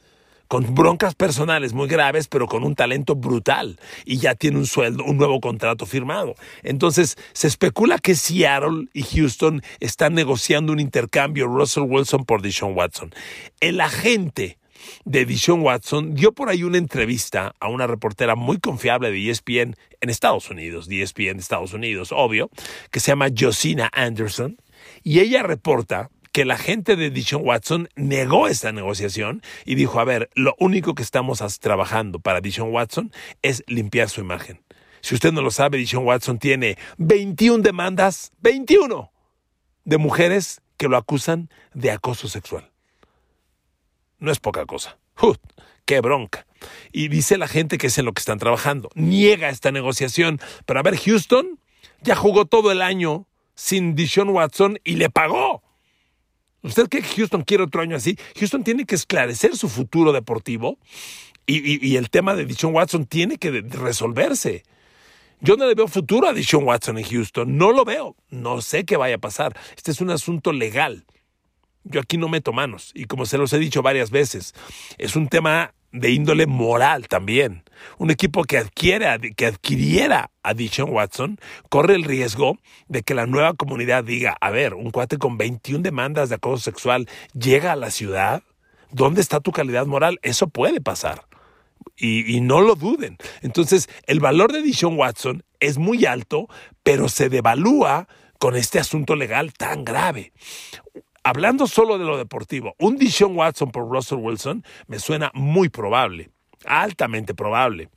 con 0.48 0.74
broncas 0.74 1.14
personales 1.14 1.72
muy 1.72 1.88
graves, 1.88 2.28
pero 2.28 2.46
con 2.46 2.64
un 2.64 2.74
talento 2.74 3.14
brutal, 3.14 3.78
y 4.04 4.18
ya 4.18 4.34
tiene 4.34 4.58
un 4.58 4.66
sueldo, 4.66 5.04
un 5.04 5.16
nuevo 5.16 5.40
contrato 5.40 5.86
firmado. 5.86 6.34
Entonces, 6.62 7.16
se 7.32 7.46
especula 7.46 7.98
que 7.98 8.14
Seattle 8.14 8.88
y 8.92 9.02
Houston 9.02 9.62
están 9.80 10.14
negociando 10.14 10.72
un 10.72 10.80
intercambio 10.80 11.46
Russell 11.46 11.84
Wilson 11.84 12.24
por 12.24 12.42
Dishon 12.42 12.76
Watson. 12.76 13.12
El 13.60 13.80
agente 13.80 14.58
de 15.04 15.24
Dishon 15.24 15.62
Watson 15.62 16.14
dio 16.14 16.32
por 16.32 16.48
ahí 16.48 16.62
una 16.62 16.78
entrevista 16.78 17.54
a 17.58 17.68
una 17.68 17.86
reportera 17.86 18.34
muy 18.34 18.58
confiable 18.58 19.10
de 19.10 19.30
ESPN 19.30 19.76
en 20.00 20.10
Estados 20.10 20.50
Unidos, 20.50 20.88
ESPN 20.90 21.34
de 21.34 21.40
Estados 21.40 21.72
Unidos, 21.72 22.12
obvio, 22.12 22.50
que 22.90 23.00
se 23.00 23.12
llama 23.12 23.28
Josina 23.36 23.90
Anderson, 23.92 24.58
y 25.02 25.20
ella 25.20 25.42
reporta 25.42 26.10
que 26.34 26.44
la 26.44 26.58
gente 26.58 26.96
de 26.96 27.08
Dishon 27.08 27.40
Watson 27.46 27.88
negó 27.96 28.46
esta 28.48 28.72
negociación 28.72 29.40
y 29.64 29.76
dijo, 29.76 30.00
a 30.00 30.04
ver, 30.04 30.28
lo 30.34 30.54
único 30.58 30.94
que 30.94 31.02
estamos 31.02 31.38
trabajando 31.60 32.18
para 32.18 32.42
Dishon 32.42 32.70
Watson 32.70 33.10
es 33.40 33.64
limpiar 33.66 34.10
su 34.10 34.20
imagen. 34.20 34.60
Si 35.00 35.14
usted 35.14 35.32
no 35.32 35.40
lo 35.40 35.50
sabe, 35.50 35.78
Dishon 35.78 36.04
Watson 36.04 36.38
tiene 36.38 36.76
21 36.98 37.62
demandas, 37.62 38.32
21 38.42 39.10
de 39.84 39.96
mujeres 39.96 40.60
que 40.76 40.88
lo 40.88 40.98
acusan 40.98 41.48
de 41.72 41.90
acoso 41.90 42.28
sexual 42.28 42.74
no 44.24 44.32
es 44.32 44.40
poca 44.40 44.66
cosa. 44.66 44.98
¡Qué 45.84 46.00
bronca! 46.00 46.46
Y 46.92 47.08
dice 47.08 47.36
la 47.36 47.46
gente 47.46 47.78
que 47.78 47.88
es 47.88 47.98
en 47.98 48.06
lo 48.06 48.12
que 48.12 48.20
están 48.20 48.38
trabajando. 48.38 48.88
Niega 48.94 49.50
esta 49.50 49.70
negociación. 49.70 50.40
Pero 50.66 50.80
a 50.80 50.82
ver, 50.82 50.96
Houston 50.96 51.60
ya 52.00 52.16
jugó 52.16 52.46
todo 52.46 52.72
el 52.72 52.80
año 52.80 53.26
sin 53.54 53.94
Dishon 53.94 54.30
Watson 54.30 54.78
y 54.82 54.96
le 54.96 55.10
pagó. 55.10 55.62
¿Usted 56.64 56.88
cree 56.88 57.02
que 57.02 57.14
Houston 57.16 57.42
quiere 57.42 57.62
otro 57.62 57.82
año 57.82 57.94
así? 57.94 58.18
Houston 58.38 58.64
tiene 58.64 58.86
que 58.86 58.94
esclarecer 58.94 59.54
su 59.54 59.68
futuro 59.68 60.12
deportivo 60.12 60.78
y, 61.46 61.96
el 61.96 62.08
tema 62.08 62.34
de 62.34 62.46
Dishon 62.46 62.74
Watson 62.74 63.04
tiene 63.04 63.36
que 63.36 63.50
resolverse. 63.50 64.62
Yo 65.40 65.56
no 65.58 65.66
le 65.66 65.74
veo 65.74 65.86
futuro 65.88 66.26
a 66.26 66.32
Dishon 66.32 66.64
Watson 66.64 66.96
en 66.96 67.04
Houston. 67.04 67.58
No 67.58 67.70
lo 67.70 67.84
veo. 67.84 68.16
No 68.30 68.62
sé 68.62 68.86
qué 68.86 68.96
vaya 68.96 69.16
a 69.16 69.18
pasar. 69.18 69.54
Este 69.76 69.90
es 69.90 70.00
un 70.00 70.08
asunto 70.08 70.52
legal. 70.52 71.04
Yo 71.82 72.00
aquí 72.00 72.16
no 72.16 72.30
meto 72.30 72.54
manos 72.54 72.92
y 72.94 73.04
como 73.04 73.26
se 73.26 73.36
los 73.36 73.52
he 73.52 73.58
dicho 73.58 73.82
varias 73.82 74.10
veces, 74.10 74.54
es 74.96 75.16
un 75.16 75.28
tema 75.28 75.74
de 75.92 76.12
índole 76.12 76.46
moral 76.46 77.08
también. 77.08 77.62
Un 77.98 78.10
equipo 78.10 78.44
que, 78.44 78.58
adquiera, 78.58 79.18
que 79.18 79.46
adquiriera 79.46 80.30
a 80.42 80.54
Dishon 80.54 80.90
Watson 80.90 81.38
corre 81.68 81.94
el 81.94 82.04
riesgo 82.04 82.58
de 82.88 83.02
que 83.02 83.14
la 83.14 83.26
nueva 83.26 83.54
comunidad 83.54 84.04
diga, 84.04 84.36
a 84.40 84.50
ver, 84.50 84.74
un 84.74 84.90
cuate 84.90 85.18
con 85.18 85.38
21 85.38 85.82
demandas 85.82 86.28
de 86.28 86.36
acoso 86.36 86.62
sexual 86.62 87.08
llega 87.32 87.72
a 87.72 87.76
la 87.76 87.90
ciudad. 87.90 88.42
¿Dónde 88.90 89.20
está 89.20 89.40
tu 89.40 89.52
calidad 89.52 89.86
moral? 89.86 90.18
Eso 90.22 90.48
puede 90.48 90.80
pasar. 90.80 91.26
Y, 91.96 92.40
no 92.40 92.60
lo 92.60 92.74
duden. 92.74 93.18
Entonces, 93.42 93.88
el 94.06 94.18
valor 94.18 94.52
de 94.52 94.62
Dishon 94.62 94.98
Watson 94.98 95.44
es 95.60 95.78
muy 95.78 96.06
alto, 96.06 96.48
pero 96.82 97.08
se 97.08 97.28
devalúa 97.28 98.08
con 98.38 98.56
este 98.56 98.78
asunto 98.78 99.14
legal 99.14 99.52
tan 99.52 99.84
grave 99.84 100.32
hablando 101.24 101.66
solo 101.66 101.98
de 101.98 102.04
lo 102.04 102.16
deportivo, 102.16 102.76
un 102.78 102.96
Dishon 102.96 103.36
Watson 103.36 103.70
por 103.72 103.88
Russell 103.88 104.18
Wilson 104.18 104.62
me 104.86 104.98
suena 105.00 105.32
muy 105.34 105.70
probable, 105.70 106.30
altamente 106.66 107.34
probable. 107.34 107.88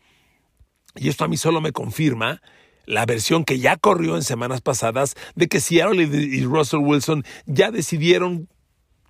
Y 0.95 1.09
esto 1.09 1.25
a 1.25 1.27
mí 1.27 1.37
solo 1.37 1.61
me 1.61 1.71
confirma 1.71 2.41
la 2.85 3.05
versión 3.05 3.43
que 3.43 3.59
ya 3.59 3.77
corrió 3.77 4.15
en 4.15 4.23
semanas 4.23 4.61
pasadas 4.61 5.15
de 5.35 5.47
que 5.47 5.59
Seattle 5.59 6.03
y 6.03 6.43
Russell 6.45 6.79
Wilson 6.79 7.23
ya 7.45 7.69
decidieron 7.69 8.47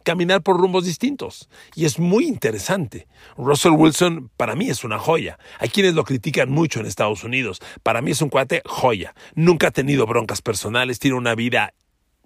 caminar 0.07 0.41
por 0.41 0.57
rumbos 0.57 0.85
distintos. 0.85 1.49
Y 1.75 1.83
es 1.83 1.99
muy 1.99 2.27
interesante. 2.27 3.07
Russell 3.35 3.73
Wilson 3.73 4.31
para 4.37 4.55
mí 4.55 4.69
es 4.69 4.85
una 4.85 4.99
joya. 4.99 5.37
Hay 5.59 5.67
quienes 5.67 5.95
lo 5.95 6.05
critican 6.05 6.49
mucho 6.49 6.79
en 6.79 6.85
Estados 6.85 7.25
Unidos. 7.25 7.59
Para 7.83 8.01
mí 8.01 8.11
es 8.11 8.21
un 8.21 8.29
cuate 8.29 8.61
joya. 8.65 9.13
Nunca 9.35 9.67
ha 9.67 9.71
tenido 9.71 10.05
broncas 10.05 10.41
personales, 10.41 10.99
tiene 10.99 11.17
una 11.17 11.35
vida 11.35 11.73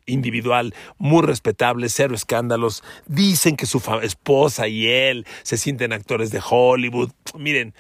individual 0.05 0.73
muy 0.97 1.23
respetable, 1.23 1.89
cero 1.89 2.15
escándalos. 2.15 2.83
Dicen 3.05 3.55
que 3.55 3.65
su 3.65 3.81
esposa 4.01 4.67
y 4.67 4.87
él 4.87 5.25
se 5.43 5.57
sienten 5.57 5.93
actores 5.93 6.31
de 6.31 6.41
Hollywood. 6.47 7.11
Miren, 7.37 7.73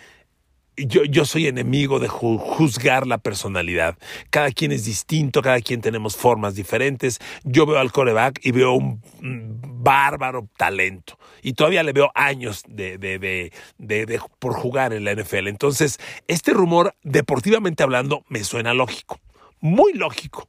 yo, 0.77 1.03
yo, 1.03 1.25
soy 1.25 1.47
enemigo 1.47 1.99
de 1.99 2.07
juzgar 2.07 3.05
la 3.05 3.17
personalidad. 3.17 3.97
Cada 4.29 4.51
quien 4.51 4.71
es 4.71 4.85
distinto, 4.85 5.41
cada 5.41 5.59
quien 5.61 5.81
tenemos 5.81 6.15
formas 6.15 6.55
diferentes. 6.55 7.19
Yo 7.43 7.65
veo 7.65 7.77
al 7.77 7.91
coreback 7.91 8.39
y 8.43 8.51
veo 8.51 8.73
un 8.73 9.01
bárbaro 9.83 10.47
talento. 10.57 11.19
Y 11.43 11.53
todavía 11.53 11.83
le 11.83 11.93
veo 11.93 12.11
años 12.15 12.63
de, 12.67 12.97
de, 12.97 13.19
de, 13.77 14.21
por 14.39 14.53
jugar 14.53 14.93
en 14.93 15.03
la 15.03 15.13
NFL. 15.13 15.47
Entonces, 15.47 15.99
este 16.27 16.53
rumor, 16.53 16.95
deportivamente 17.03 17.83
hablando, 17.83 18.23
me 18.29 18.43
suena 18.43 18.73
lógico. 18.73 19.19
Muy 19.59 19.93
lógico. 19.93 20.47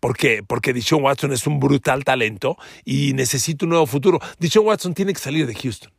Porque 0.00 0.72
Dishon 0.72 1.02
Watson 1.02 1.32
es 1.32 1.46
un 1.46 1.60
brutal 1.60 2.04
talento 2.04 2.56
y 2.84 3.12
necesita 3.12 3.66
un 3.66 3.70
nuevo 3.70 3.86
futuro. 3.86 4.18
Dishon 4.38 4.66
Watson 4.66 4.94
tiene 4.94 5.12
que 5.12 5.20
salir 5.20 5.46
de 5.46 5.54
Houston. 5.54 5.92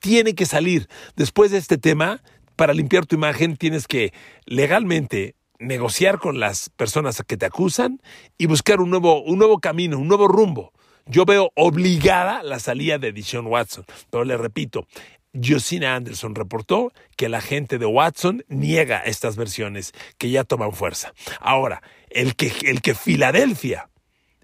Tiene 0.00 0.34
que 0.34 0.44
salir. 0.44 0.88
Después 1.16 1.50
de 1.50 1.58
este 1.58 1.78
tema, 1.78 2.22
para 2.56 2.74
limpiar 2.74 3.06
tu 3.06 3.16
imagen, 3.16 3.56
tienes 3.56 3.86
que 3.86 4.12
legalmente 4.44 5.36
negociar 5.58 6.18
con 6.18 6.40
las 6.40 6.68
personas 6.70 7.22
que 7.26 7.36
te 7.36 7.46
acusan 7.46 8.00
y 8.36 8.46
buscar 8.46 8.80
un 8.80 8.90
nuevo, 8.90 9.22
un 9.22 9.38
nuevo 9.38 9.58
camino, 9.60 9.98
un 9.98 10.08
nuevo 10.08 10.28
rumbo. 10.28 10.72
Yo 11.06 11.24
veo 11.24 11.50
obligada 11.54 12.42
la 12.42 12.58
salida 12.58 12.98
de 12.98 13.12
Dishon 13.12 13.46
Watson, 13.46 13.84
pero 14.10 14.24
le 14.24 14.36
repito, 14.36 14.86
Josina 15.34 15.96
Anderson 15.96 16.34
reportó 16.34 16.92
que 17.16 17.28
la 17.28 17.40
gente 17.40 17.78
de 17.78 17.86
Watson 17.86 18.44
niega 18.48 19.00
estas 19.00 19.36
versiones 19.36 19.92
que 20.16 20.30
ya 20.30 20.44
toman 20.44 20.72
fuerza. 20.72 21.12
Ahora, 21.40 21.82
el 22.14 22.36
que, 22.36 22.52
el 22.62 22.80
que 22.80 22.94
Filadelfia 22.94 23.90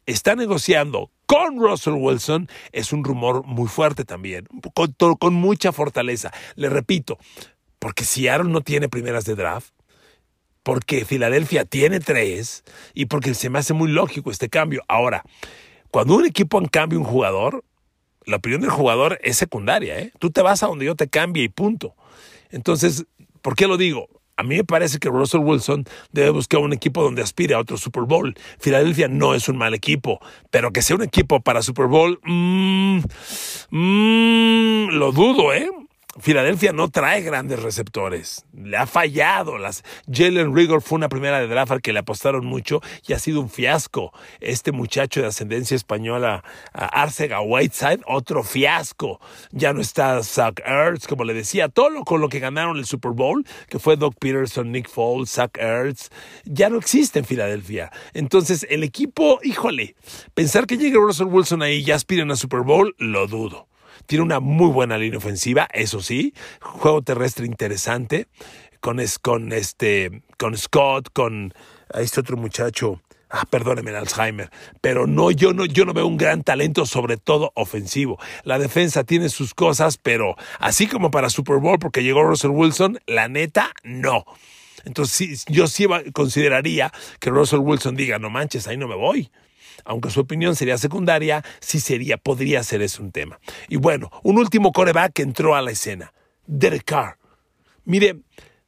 está 0.04 0.34
negociando 0.34 1.10
con 1.26 1.58
Russell 1.60 1.94
Wilson 1.94 2.48
es 2.72 2.92
un 2.92 3.04
rumor 3.04 3.44
muy 3.46 3.68
fuerte 3.68 4.04
también, 4.04 4.48
con, 4.74 5.34
mucha 5.34 5.72
fortaleza. 5.72 6.32
Le 6.56 6.68
repito, 6.68 7.18
porque 7.78 8.04
Seattle 8.04 8.50
no 8.50 8.60
tiene 8.60 8.88
primeras 8.88 9.24
de 9.24 9.36
draft, 9.36 9.72
porque 10.64 11.04
Filadelfia 11.04 11.64
tiene 11.64 12.00
tres 12.00 12.64
y 12.92 13.06
porque 13.06 13.34
se 13.34 13.48
me 13.48 13.60
hace 13.60 13.72
muy 13.72 13.90
lógico 13.90 14.30
este 14.30 14.48
cambio. 14.48 14.82
Ahora, 14.88 15.24
cuando 15.90 16.16
un 16.16 16.26
equipo 16.26 16.60
cambia 16.70 16.98
un 16.98 17.04
jugador, 17.04 17.64
la 18.26 18.36
opinión 18.36 18.60
del 18.60 18.70
jugador 18.70 19.18
es 19.22 19.36
secundaria. 19.36 19.98
¿eh? 19.98 20.12
Tú 20.18 20.30
te 20.30 20.42
vas 20.42 20.62
a 20.62 20.66
donde 20.66 20.84
yo 20.84 20.96
te 20.96 21.08
cambie 21.08 21.44
y 21.44 21.48
punto. 21.48 21.94
Entonces, 22.50 23.06
¿por 23.40 23.54
qué 23.54 23.66
lo 23.66 23.76
digo? 23.76 24.08
A 24.40 24.42
mí 24.42 24.56
me 24.56 24.64
parece 24.64 24.98
que 24.98 25.10
Russell 25.10 25.40
Wilson 25.40 25.84
debe 26.12 26.30
buscar 26.30 26.60
un 26.60 26.72
equipo 26.72 27.02
donde 27.02 27.20
aspire 27.20 27.52
a 27.52 27.58
otro 27.58 27.76
Super 27.76 28.04
Bowl. 28.04 28.34
Filadelfia 28.58 29.06
no 29.06 29.34
es 29.34 29.50
un 29.50 29.58
mal 29.58 29.74
equipo, 29.74 30.18
pero 30.50 30.72
que 30.72 30.80
sea 30.80 30.96
un 30.96 31.02
equipo 31.02 31.40
para 31.40 31.60
Super 31.60 31.88
Bowl, 31.88 32.18
mmm, 32.24 33.00
lo 34.92 35.12
dudo, 35.12 35.52
¿eh? 35.52 35.68
Filadelfia 36.18 36.72
no 36.72 36.90
trae 36.90 37.22
grandes 37.22 37.62
receptores. 37.62 38.44
Le 38.52 38.76
ha 38.76 38.86
fallado. 38.86 39.58
Las 39.58 39.84
Jalen 40.10 40.54
Rigor 40.54 40.82
fue 40.82 40.96
una 40.96 41.08
primera 41.08 41.38
de 41.38 41.46
draft 41.46 41.70
al 41.70 41.82
que 41.82 41.92
le 41.92 42.00
apostaron 42.00 42.44
mucho 42.44 42.80
y 43.06 43.12
ha 43.12 43.18
sido 43.20 43.40
un 43.40 43.48
fiasco. 43.48 44.12
Este 44.40 44.72
muchacho 44.72 45.20
de 45.20 45.28
ascendencia 45.28 45.76
española, 45.76 46.42
Arcega 46.72 47.40
Whiteside, 47.40 48.00
otro 48.06 48.42
fiasco. 48.42 49.20
Ya 49.52 49.72
no 49.72 49.80
está 49.80 50.22
Zach 50.24 50.60
Ertz, 50.64 51.06
como 51.06 51.22
le 51.22 51.32
decía, 51.32 51.68
todo 51.68 51.90
lo 51.90 52.04
con 52.04 52.20
lo 52.20 52.28
que 52.28 52.40
ganaron 52.40 52.76
el 52.76 52.86
Super 52.86 53.12
Bowl, 53.12 53.46
que 53.68 53.78
fue 53.78 53.96
Doc 53.96 54.16
Peterson, 54.18 54.72
Nick 54.72 54.88
Foles, 54.88 55.30
Zach 55.30 55.56
Ertz, 55.58 56.10
ya 56.44 56.70
no 56.70 56.78
existe 56.78 57.20
en 57.20 57.24
Filadelfia. 57.24 57.92
Entonces, 58.14 58.66
el 58.68 58.82
equipo, 58.82 59.38
híjole, 59.44 59.94
pensar 60.34 60.66
que 60.66 60.76
llegue 60.76 60.96
Russell 60.96 61.28
Wilson 61.28 61.62
ahí 61.62 61.76
y 61.76 61.84
ya 61.84 61.94
aspiren 61.94 62.30
a 62.32 62.36
Super 62.36 62.60
Bowl, 62.60 62.96
lo 62.98 63.28
dudo. 63.28 63.69
Tiene 64.06 64.24
una 64.24 64.40
muy 64.40 64.70
buena 64.70 64.98
línea 64.98 65.18
ofensiva, 65.18 65.68
eso 65.72 66.00
sí. 66.00 66.34
Juego 66.60 67.02
terrestre 67.02 67.46
interesante. 67.46 68.28
Con, 68.80 68.98
con, 69.20 69.52
este, 69.52 70.22
con 70.38 70.56
Scott, 70.56 71.10
con 71.12 71.52
este 71.92 72.20
otro 72.20 72.38
muchacho. 72.38 73.00
Ah, 73.32 73.44
perdóneme 73.48 73.94
Alzheimer, 73.94 74.50
pero 74.80 75.06
no 75.06 75.30
yo 75.30 75.52
no 75.52 75.64
yo 75.64 75.84
no 75.84 75.92
veo 75.92 76.04
un 76.04 76.16
gran 76.16 76.42
talento 76.42 76.84
sobre 76.84 77.16
todo 77.16 77.52
ofensivo. 77.54 78.18
La 78.42 78.58
defensa 78.58 79.04
tiene 79.04 79.28
sus 79.28 79.54
cosas, 79.54 79.98
pero 79.98 80.34
así 80.58 80.88
como 80.88 81.12
para 81.12 81.30
Super 81.30 81.58
Bowl 81.58 81.78
porque 81.78 82.02
llegó 82.02 82.24
Russell 82.24 82.50
Wilson, 82.50 82.98
la 83.06 83.28
neta 83.28 83.72
no. 83.84 84.24
Entonces 84.84 85.44
yo 85.48 85.66
sí 85.66 85.86
consideraría 86.12 86.92
que 87.18 87.30
Russell 87.30 87.60
Wilson 87.60 87.96
diga, 87.96 88.18
"No 88.18 88.30
manches, 88.30 88.66
ahí 88.66 88.76
no 88.76 88.88
me 88.88 88.96
voy." 88.96 89.30
aunque 89.84 90.10
su 90.10 90.20
opinión 90.20 90.56
sería 90.56 90.76
secundaria, 90.78 91.42
sí 91.60 91.80
sería, 91.80 92.18
podría 92.18 92.62
ser 92.62 92.82
ese 92.82 93.00
un 93.00 93.12
tema. 93.12 93.40
Y 93.68 93.76
bueno, 93.76 94.10
un 94.22 94.38
último 94.38 94.72
coreback 94.72 95.14
que 95.14 95.22
entró 95.22 95.54
a 95.54 95.62
la 95.62 95.70
escena, 95.70 96.12
Derek 96.46 96.84
Carr. 96.84 97.18
Mire, 97.84 98.20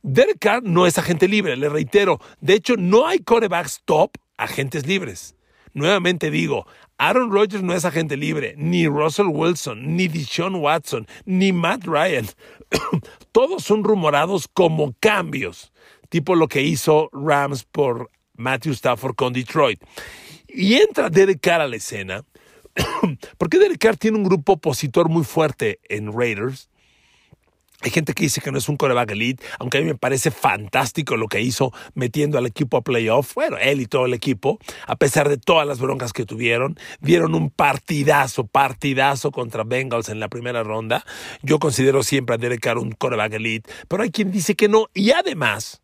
Derek 0.03 0.39
Carr 0.39 0.63
no 0.63 0.87
es 0.87 0.99
agente 0.99 1.29
libre, 1.29 1.57
le 1.57 1.69
reitero. 1.69 2.21
De 2.41 2.55
hecho, 2.55 2.77
no 2.77 3.07
hay 3.07 3.21
corebacks 3.21 3.83
top 3.85 4.17
agentes 4.37 4.87
libres. 4.87 5.37
Nuevamente 5.75 6.31
digo, 6.31 6.67
Aaron 6.99 7.31
Rodgers 7.31 7.63
no 7.63 7.73
es 7.73 7.85
agente 7.85 8.17
libre, 8.17 8.55
ni 8.59 8.87
Russell 8.87 9.29
Wilson, 9.29 9.97
ni 9.97 10.09
Deshaun 10.09 10.57
Watson, 10.57 11.07
ni 11.25 11.53
Matt 11.53 11.85
Ryan. 11.85 12.27
Todos 13.33 13.65
son 13.65 13.83
rumorados 13.83 14.49
como 14.53 14.95
cambios, 15.01 15.73
tipo 16.13 16.35
lo 16.35 16.47
que 16.47 16.61
hizo 16.61 17.09
Rams 17.11 17.65
por 17.65 18.11
Matthew 18.35 18.73
Stafford 18.75 19.15
con 19.15 19.33
Detroit. 19.33 19.83
Y 20.47 20.75
entra 20.75 21.09
Derek 21.09 21.41
Carr 21.41 21.63
a 21.63 21.67
la 21.67 21.77
escena, 21.77 22.23
porque 23.39 23.59
Derek 23.59 23.79
Carr 23.79 23.97
tiene 23.97 24.19
un 24.19 24.25
grupo 24.25 24.53
opositor 24.53 25.09
muy 25.09 25.25
fuerte 25.25 25.81
en 25.89 26.13
Raiders. 26.13 26.69
Hay 27.81 27.91
gente 27.91 28.13
que 28.13 28.25
dice 28.25 28.43
que 28.43 28.53
no 28.53 28.59
es 28.59 28.69
un 28.69 28.77
coreback 28.77 29.13
elite, 29.13 29.43
aunque 29.59 29.79
a 29.79 29.81
mí 29.81 29.87
me 29.87 29.95
parece 29.95 30.31
fantástico 30.31 31.17
lo 31.17 31.29
que 31.29 31.41
hizo 31.41 31.73
metiendo 31.95 32.37
al 32.37 32.45
equipo 32.45 32.77
a 32.77 32.83
playoff. 32.83 33.35
Bueno, 33.35 33.57
él 33.57 33.81
y 33.81 33.87
todo 33.87 34.05
el 34.05 34.13
equipo, 34.13 34.59
a 34.87 34.97
pesar 34.97 35.31
de 35.31 35.39
todas 35.39 35.67
las 35.67 35.81
broncas 35.81 36.13
que 36.13 36.27
tuvieron, 36.27 36.79
dieron 37.01 37.35
un 37.35 37.49
partidazo, 37.49 38.47
partidazo 38.47 39.33
contra 39.33 39.65
Bengals 39.65 40.11
en 40.11 40.21
la 40.21 40.29
primera 40.29 40.63
ronda. 40.63 41.07
Yo 41.41 41.59
considero 41.59 42.03
siempre 42.03 42.35
a 42.35 42.39
Derek 42.39 42.61
Carr 42.61 42.77
un 42.77 42.93
coreback 42.93 43.33
elite, 43.33 43.71
pero 43.89 44.03
hay 44.03 44.11
quien 44.11 44.31
dice 44.31 44.55
que 44.55 44.69
no. 44.69 44.89
Y 44.93 45.13
además, 45.13 45.83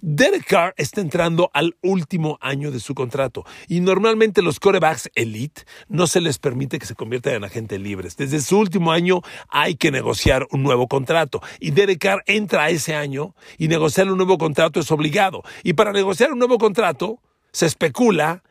Derek 0.00 0.46
Carr 0.46 0.74
está 0.76 1.00
entrando 1.00 1.50
al 1.54 1.76
último 1.82 2.38
año 2.40 2.70
de 2.70 2.80
su 2.80 2.94
contrato 2.94 3.44
y 3.68 3.80
normalmente 3.80 4.42
los 4.42 4.60
corebacks 4.60 5.10
elite 5.14 5.62
no 5.88 6.06
se 6.06 6.20
les 6.20 6.38
permite 6.38 6.78
que 6.78 6.86
se 6.86 6.94
conviertan 6.94 7.34
en 7.34 7.44
agentes 7.44 7.80
libres. 7.80 8.16
Desde 8.16 8.40
su 8.40 8.58
último 8.58 8.92
año 8.92 9.22
hay 9.48 9.76
que 9.76 9.90
negociar 9.90 10.46
un 10.50 10.62
nuevo 10.62 10.86
contrato 10.88 11.40
y 11.60 11.70
Derek 11.70 11.98
Carr 11.98 12.22
entra 12.26 12.64
a 12.64 12.70
ese 12.70 12.94
año 12.94 13.34
y 13.58 13.68
negociar 13.68 14.10
un 14.10 14.18
nuevo 14.18 14.38
contrato 14.38 14.80
es 14.80 14.90
obligado. 14.90 15.42
Y 15.62 15.72
para 15.72 15.92
negociar 15.92 16.32
un 16.32 16.38
nuevo 16.38 16.58
contrato 16.58 17.20
se 17.52 17.66
especula 17.66 18.42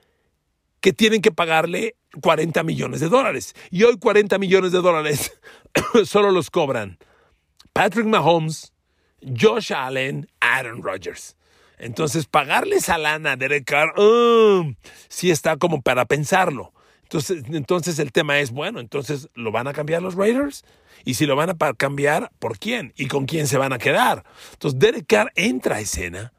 que 0.81 0.93
tienen 0.93 1.21
que 1.21 1.31
pagarle 1.31 1.95
40 2.21 2.63
millones 2.63 2.99
de 2.99 3.09
dólares. 3.09 3.55
Y 3.71 3.83
hoy 3.83 3.97
40 3.97 4.37
millones 4.37 4.71
de 4.71 4.81
dólares 4.81 5.39
solo 6.05 6.31
los 6.31 6.49
cobran 6.49 6.97
Patrick 7.73 8.05
Mahomes, 8.05 8.71
Josh 9.21 9.71
Allen, 9.73 10.27
Aaron 10.39 10.81
Rodgers. 10.83 11.35
Entonces, 11.77 12.25
pagarle 12.25 12.77
esa 12.77 12.97
lana 12.97 13.33
a 13.33 13.35
Derek 13.35 13.65
Carr, 13.65 13.99
um, 13.99 14.75
sí 15.09 15.31
está 15.31 15.57
como 15.57 15.81
para 15.81 16.05
pensarlo. 16.05 16.73
Entonces, 17.03 17.43
entonces 17.51 17.99
el 17.99 18.11
tema 18.11 18.39
es, 18.39 18.51
bueno, 18.51 18.79
entonces, 18.79 19.29
¿lo 19.35 19.51
van 19.51 19.67
a 19.67 19.73
cambiar 19.73 20.01
los 20.01 20.15
Raiders? 20.15 20.63
Y 21.03 21.15
si 21.15 21.25
lo 21.25 21.35
van 21.35 21.49
a 21.51 21.73
cambiar, 21.73 22.31
¿por 22.39 22.57
quién? 22.57 22.93
¿Y 22.95 23.07
con 23.07 23.25
quién 23.25 23.47
se 23.47 23.57
van 23.57 23.73
a 23.73 23.77
quedar? 23.77 24.23
Entonces, 24.53 24.79
Derek 24.79 25.05
Carr 25.05 25.31
entra 25.35 25.75
a 25.75 25.79
escena 25.81 26.33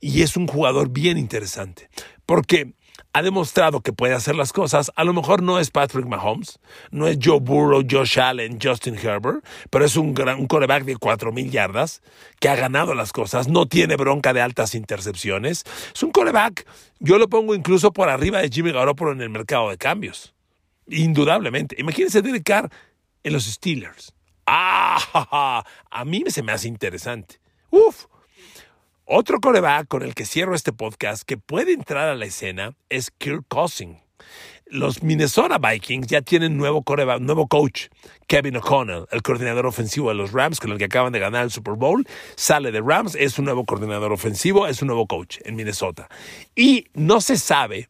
y 0.00 0.22
es 0.22 0.36
un 0.36 0.46
jugador 0.46 0.90
bien 0.90 1.18
interesante. 1.18 1.90
Porque 2.24 2.72
ha 3.16 3.22
demostrado 3.22 3.80
que 3.80 3.94
puede 3.94 4.12
hacer 4.12 4.36
las 4.36 4.52
cosas. 4.52 4.92
A 4.94 5.02
lo 5.02 5.14
mejor 5.14 5.42
no 5.42 5.58
es 5.58 5.70
Patrick 5.70 6.04
Mahomes, 6.04 6.58
no 6.90 7.06
es 7.06 7.16
Joe 7.18 7.40
Burrow, 7.40 7.82
Josh 7.90 8.20
Allen, 8.20 8.58
Justin 8.62 8.94
Herbert, 8.94 9.42
pero 9.70 9.86
es 9.86 9.96
un, 9.96 10.12
gran, 10.12 10.46
coreback 10.46 10.84
de 10.84 10.96
4.000 10.98 11.48
yardas 11.48 12.02
que 12.40 12.50
ha 12.50 12.56
ganado 12.56 12.94
las 12.94 13.14
cosas, 13.14 13.48
no 13.48 13.64
tiene 13.64 13.96
bronca 13.96 14.34
de 14.34 14.42
altas 14.42 14.74
intercepciones. 14.74 15.64
Es 15.94 16.02
un 16.02 16.10
coreback, 16.10 16.66
yo 16.98 17.16
lo 17.16 17.26
pongo 17.30 17.54
incluso 17.54 17.90
por 17.90 18.10
arriba 18.10 18.40
de 18.42 18.50
Jimmy 18.50 18.72
Garoppolo 18.72 19.12
en 19.12 19.22
el 19.22 19.30
mercado 19.30 19.70
de 19.70 19.78
cambios. 19.78 20.34
Indudablemente. 20.86 21.74
Imagínense 21.78 22.20
dedicar 22.20 22.70
en 23.22 23.32
los 23.32 23.44
Steelers. 23.46 24.12
¡Ah! 24.46 25.64
A 25.90 26.04
mí 26.04 26.22
se 26.26 26.42
me 26.42 26.52
hace 26.52 26.68
interesante. 26.68 27.40
Uf, 27.70 28.04
otro 29.08 29.40
coreback 29.40 29.86
con 29.86 30.02
el 30.02 30.14
que 30.14 30.26
cierro 30.26 30.54
este 30.56 30.72
podcast 30.72 31.22
que 31.22 31.36
puede 31.36 31.72
entrar 31.72 32.08
a 32.08 32.16
la 32.16 32.26
escena 32.26 32.74
es 32.88 33.12
Kirk 33.12 33.44
Cousins. 33.46 33.98
Los 34.66 35.04
Minnesota 35.04 35.58
Vikings 35.58 36.08
ya 36.08 36.22
tienen 36.22 36.56
nuevo 36.56 36.82
coreback, 36.82 37.20
nuevo 37.20 37.46
coach, 37.46 37.86
Kevin 38.26 38.56
O'Connell, 38.56 39.06
el 39.12 39.22
coordinador 39.22 39.64
ofensivo 39.64 40.08
de 40.08 40.16
los 40.16 40.32
Rams, 40.32 40.58
con 40.58 40.72
el 40.72 40.78
que 40.78 40.86
acaban 40.86 41.12
de 41.12 41.20
ganar 41.20 41.44
el 41.44 41.52
Super 41.52 41.74
Bowl. 41.74 42.04
Sale 42.34 42.72
de 42.72 42.80
Rams, 42.80 43.14
es 43.14 43.38
un 43.38 43.44
nuevo 43.44 43.64
coordinador 43.64 44.12
ofensivo, 44.12 44.66
es 44.66 44.82
un 44.82 44.88
nuevo 44.88 45.06
coach 45.06 45.38
en 45.44 45.54
Minnesota. 45.54 46.08
Y 46.56 46.88
no 46.94 47.20
se 47.20 47.36
sabe 47.36 47.88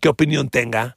qué 0.00 0.08
opinión 0.08 0.48
tenga 0.48 0.96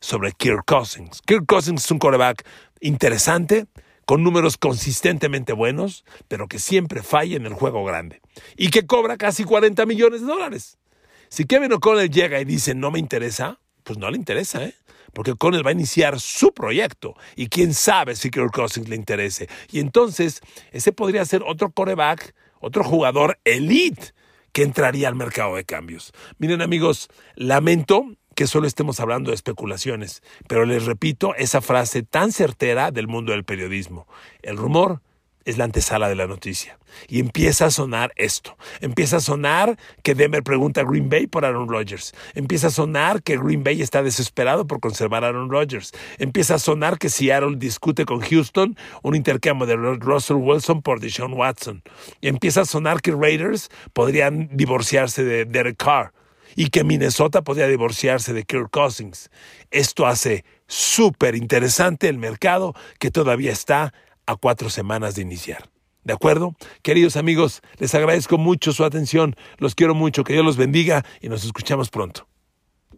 sobre 0.00 0.32
Kirk 0.32 0.64
Cousins. 0.64 1.20
Kirk 1.26 1.44
Cousins 1.44 1.84
es 1.84 1.90
un 1.90 1.98
coreback 1.98 2.46
interesante, 2.80 3.66
con 4.06 4.22
números 4.22 4.56
consistentemente 4.56 5.52
buenos, 5.52 6.04
pero 6.28 6.48
que 6.48 6.58
siempre 6.58 7.02
falla 7.02 7.36
en 7.36 7.46
el 7.46 7.54
juego 7.54 7.84
grande 7.84 8.20
y 8.56 8.70
que 8.70 8.86
cobra 8.86 9.16
casi 9.16 9.44
40 9.44 9.86
millones 9.86 10.20
de 10.20 10.26
dólares. 10.26 10.78
Si 11.28 11.44
Kevin 11.44 11.72
O'Connell 11.72 12.10
llega 12.10 12.40
y 12.40 12.44
dice 12.44 12.74
no 12.74 12.90
me 12.90 12.98
interesa, 12.98 13.60
pues 13.82 13.98
no 13.98 14.10
le 14.10 14.16
interesa, 14.16 14.64
¿eh? 14.64 14.74
Porque 15.12 15.32
O'Connell 15.32 15.64
va 15.64 15.70
a 15.70 15.74
iniciar 15.74 16.20
su 16.20 16.52
proyecto 16.52 17.14
y 17.36 17.48
quién 17.48 17.72
sabe 17.72 18.16
si 18.16 18.30
Kirk 18.30 18.52
Cousins 18.52 18.88
le 18.88 18.96
interese. 18.96 19.48
Y 19.70 19.78
entonces 19.78 20.40
ese 20.72 20.92
podría 20.92 21.24
ser 21.24 21.42
otro 21.46 21.70
coreback, 21.70 22.34
otro 22.60 22.82
jugador 22.82 23.38
elite 23.44 24.12
que 24.52 24.62
entraría 24.62 25.08
al 25.08 25.16
mercado 25.16 25.56
de 25.56 25.64
cambios. 25.64 26.12
Miren 26.38 26.62
amigos, 26.62 27.08
lamento 27.34 28.06
que 28.34 28.46
solo 28.46 28.66
estemos 28.66 29.00
hablando 29.00 29.30
de 29.30 29.36
especulaciones, 29.36 30.22
pero 30.48 30.64
les 30.64 30.84
repito 30.84 31.34
esa 31.36 31.60
frase 31.60 32.02
tan 32.02 32.32
certera 32.32 32.90
del 32.90 33.08
mundo 33.08 33.32
del 33.32 33.44
periodismo. 33.44 34.06
El 34.42 34.56
rumor 34.56 35.00
es 35.44 35.58
la 35.58 35.64
antesala 35.64 36.08
de 36.08 36.14
la 36.14 36.26
noticia. 36.26 36.78
Y 37.08 37.20
empieza 37.20 37.66
a 37.66 37.70
sonar 37.70 38.12
esto. 38.16 38.56
Empieza 38.80 39.16
a 39.16 39.20
sonar 39.20 39.76
que 40.02 40.14
Denver 40.14 40.42
pregunta 40.42 40.80
a 40.80 40.84
Green 40.84 41.08
Bay 41.08 41.26
por 41.26 41.44
Aaron 41.44 41.68
Rodgers. 41.68 42.14
Empieza 42.34 42.68
a 42.68 42.70
sonar 42.70 43.22
que 43.22 43.36
Green 43.36 43.64
Bay 43.64 43.82
está 43.82 44.02
desesperado 44.02 44.66
por 44.66 44.80
conservar 44.80 45.24
a 45.24 45.28
Aaron 45.28 45.50
Rodgers. 45.50 45.92
Empieza 46.18 46.54
a 46.54 46.58
sonar 46.58 46.98
que 46.98 47.10
Seattle 47.10 47.56
discute 47.56 48.04
con 48.04 48.20
Houston 48.20 48.76
un 49.02 49.14
intercambio 49.14 49.66
de 49.66 49.76
Russell 49.76 50.36
Wilson 50.36 50.82
por 50.82 51.00
Deshaun 51.00 51.34
Watson. 51.34 51.82
Empieza 52.22 52.62
a 52.62 52.66
sonar 52.66 53.02
que 53.02 53.12
Raiders 53.12 53.68
podrían 53.92 54.48
divorciarse 54.52 55.24
de 55.24 55.44
Derek 55.44 55.76
Carr. 55.76 56.12
Y 56.56 56.70
que 56.70 56.84
Minnesota 56.84 57.42
podría 57.42 57.66
divorciarse 57.68 58.32
de 58.32 58.44
Kirk 58.44 58.70
Cousins. 58.70 59.30
Esto 59.70 60.06
hace 60.06 60.44
súper 60.66 61.34
interesante 61.34 62.08
el 62.08 62.18
mercado 62.18 62.74
que 62.98 63.10
todavía 63.10 63.52
está 63.52 63.92
a 64.26 64.36
cuatro 64.36 64.70
semanas 64.70 65.14
de 65.14 65.22
iniciar. 65.22 65.70
¿De 66.04 66.12
acuerdo? 66.12 66.54
Queridos 66.82 67.16
amigos, 67.16 67.62
les 67.78 67.94
agradezco 67.94 68.36
mucho 68.36 68.72
su 68.72 68.84
atención, 68.84 69.36
los 69.58 69.74
quiero 69.74 69.94
mucho, 69.94 70.22
que 70.22 70.34
Dios 70.34 70.44
los 70.44 70.56
bendiga 70.56 71.04
y 71.20 71.28
nos 71.28 71.44
escuchamos 71.44 71.88
pronto. 71.88 72.26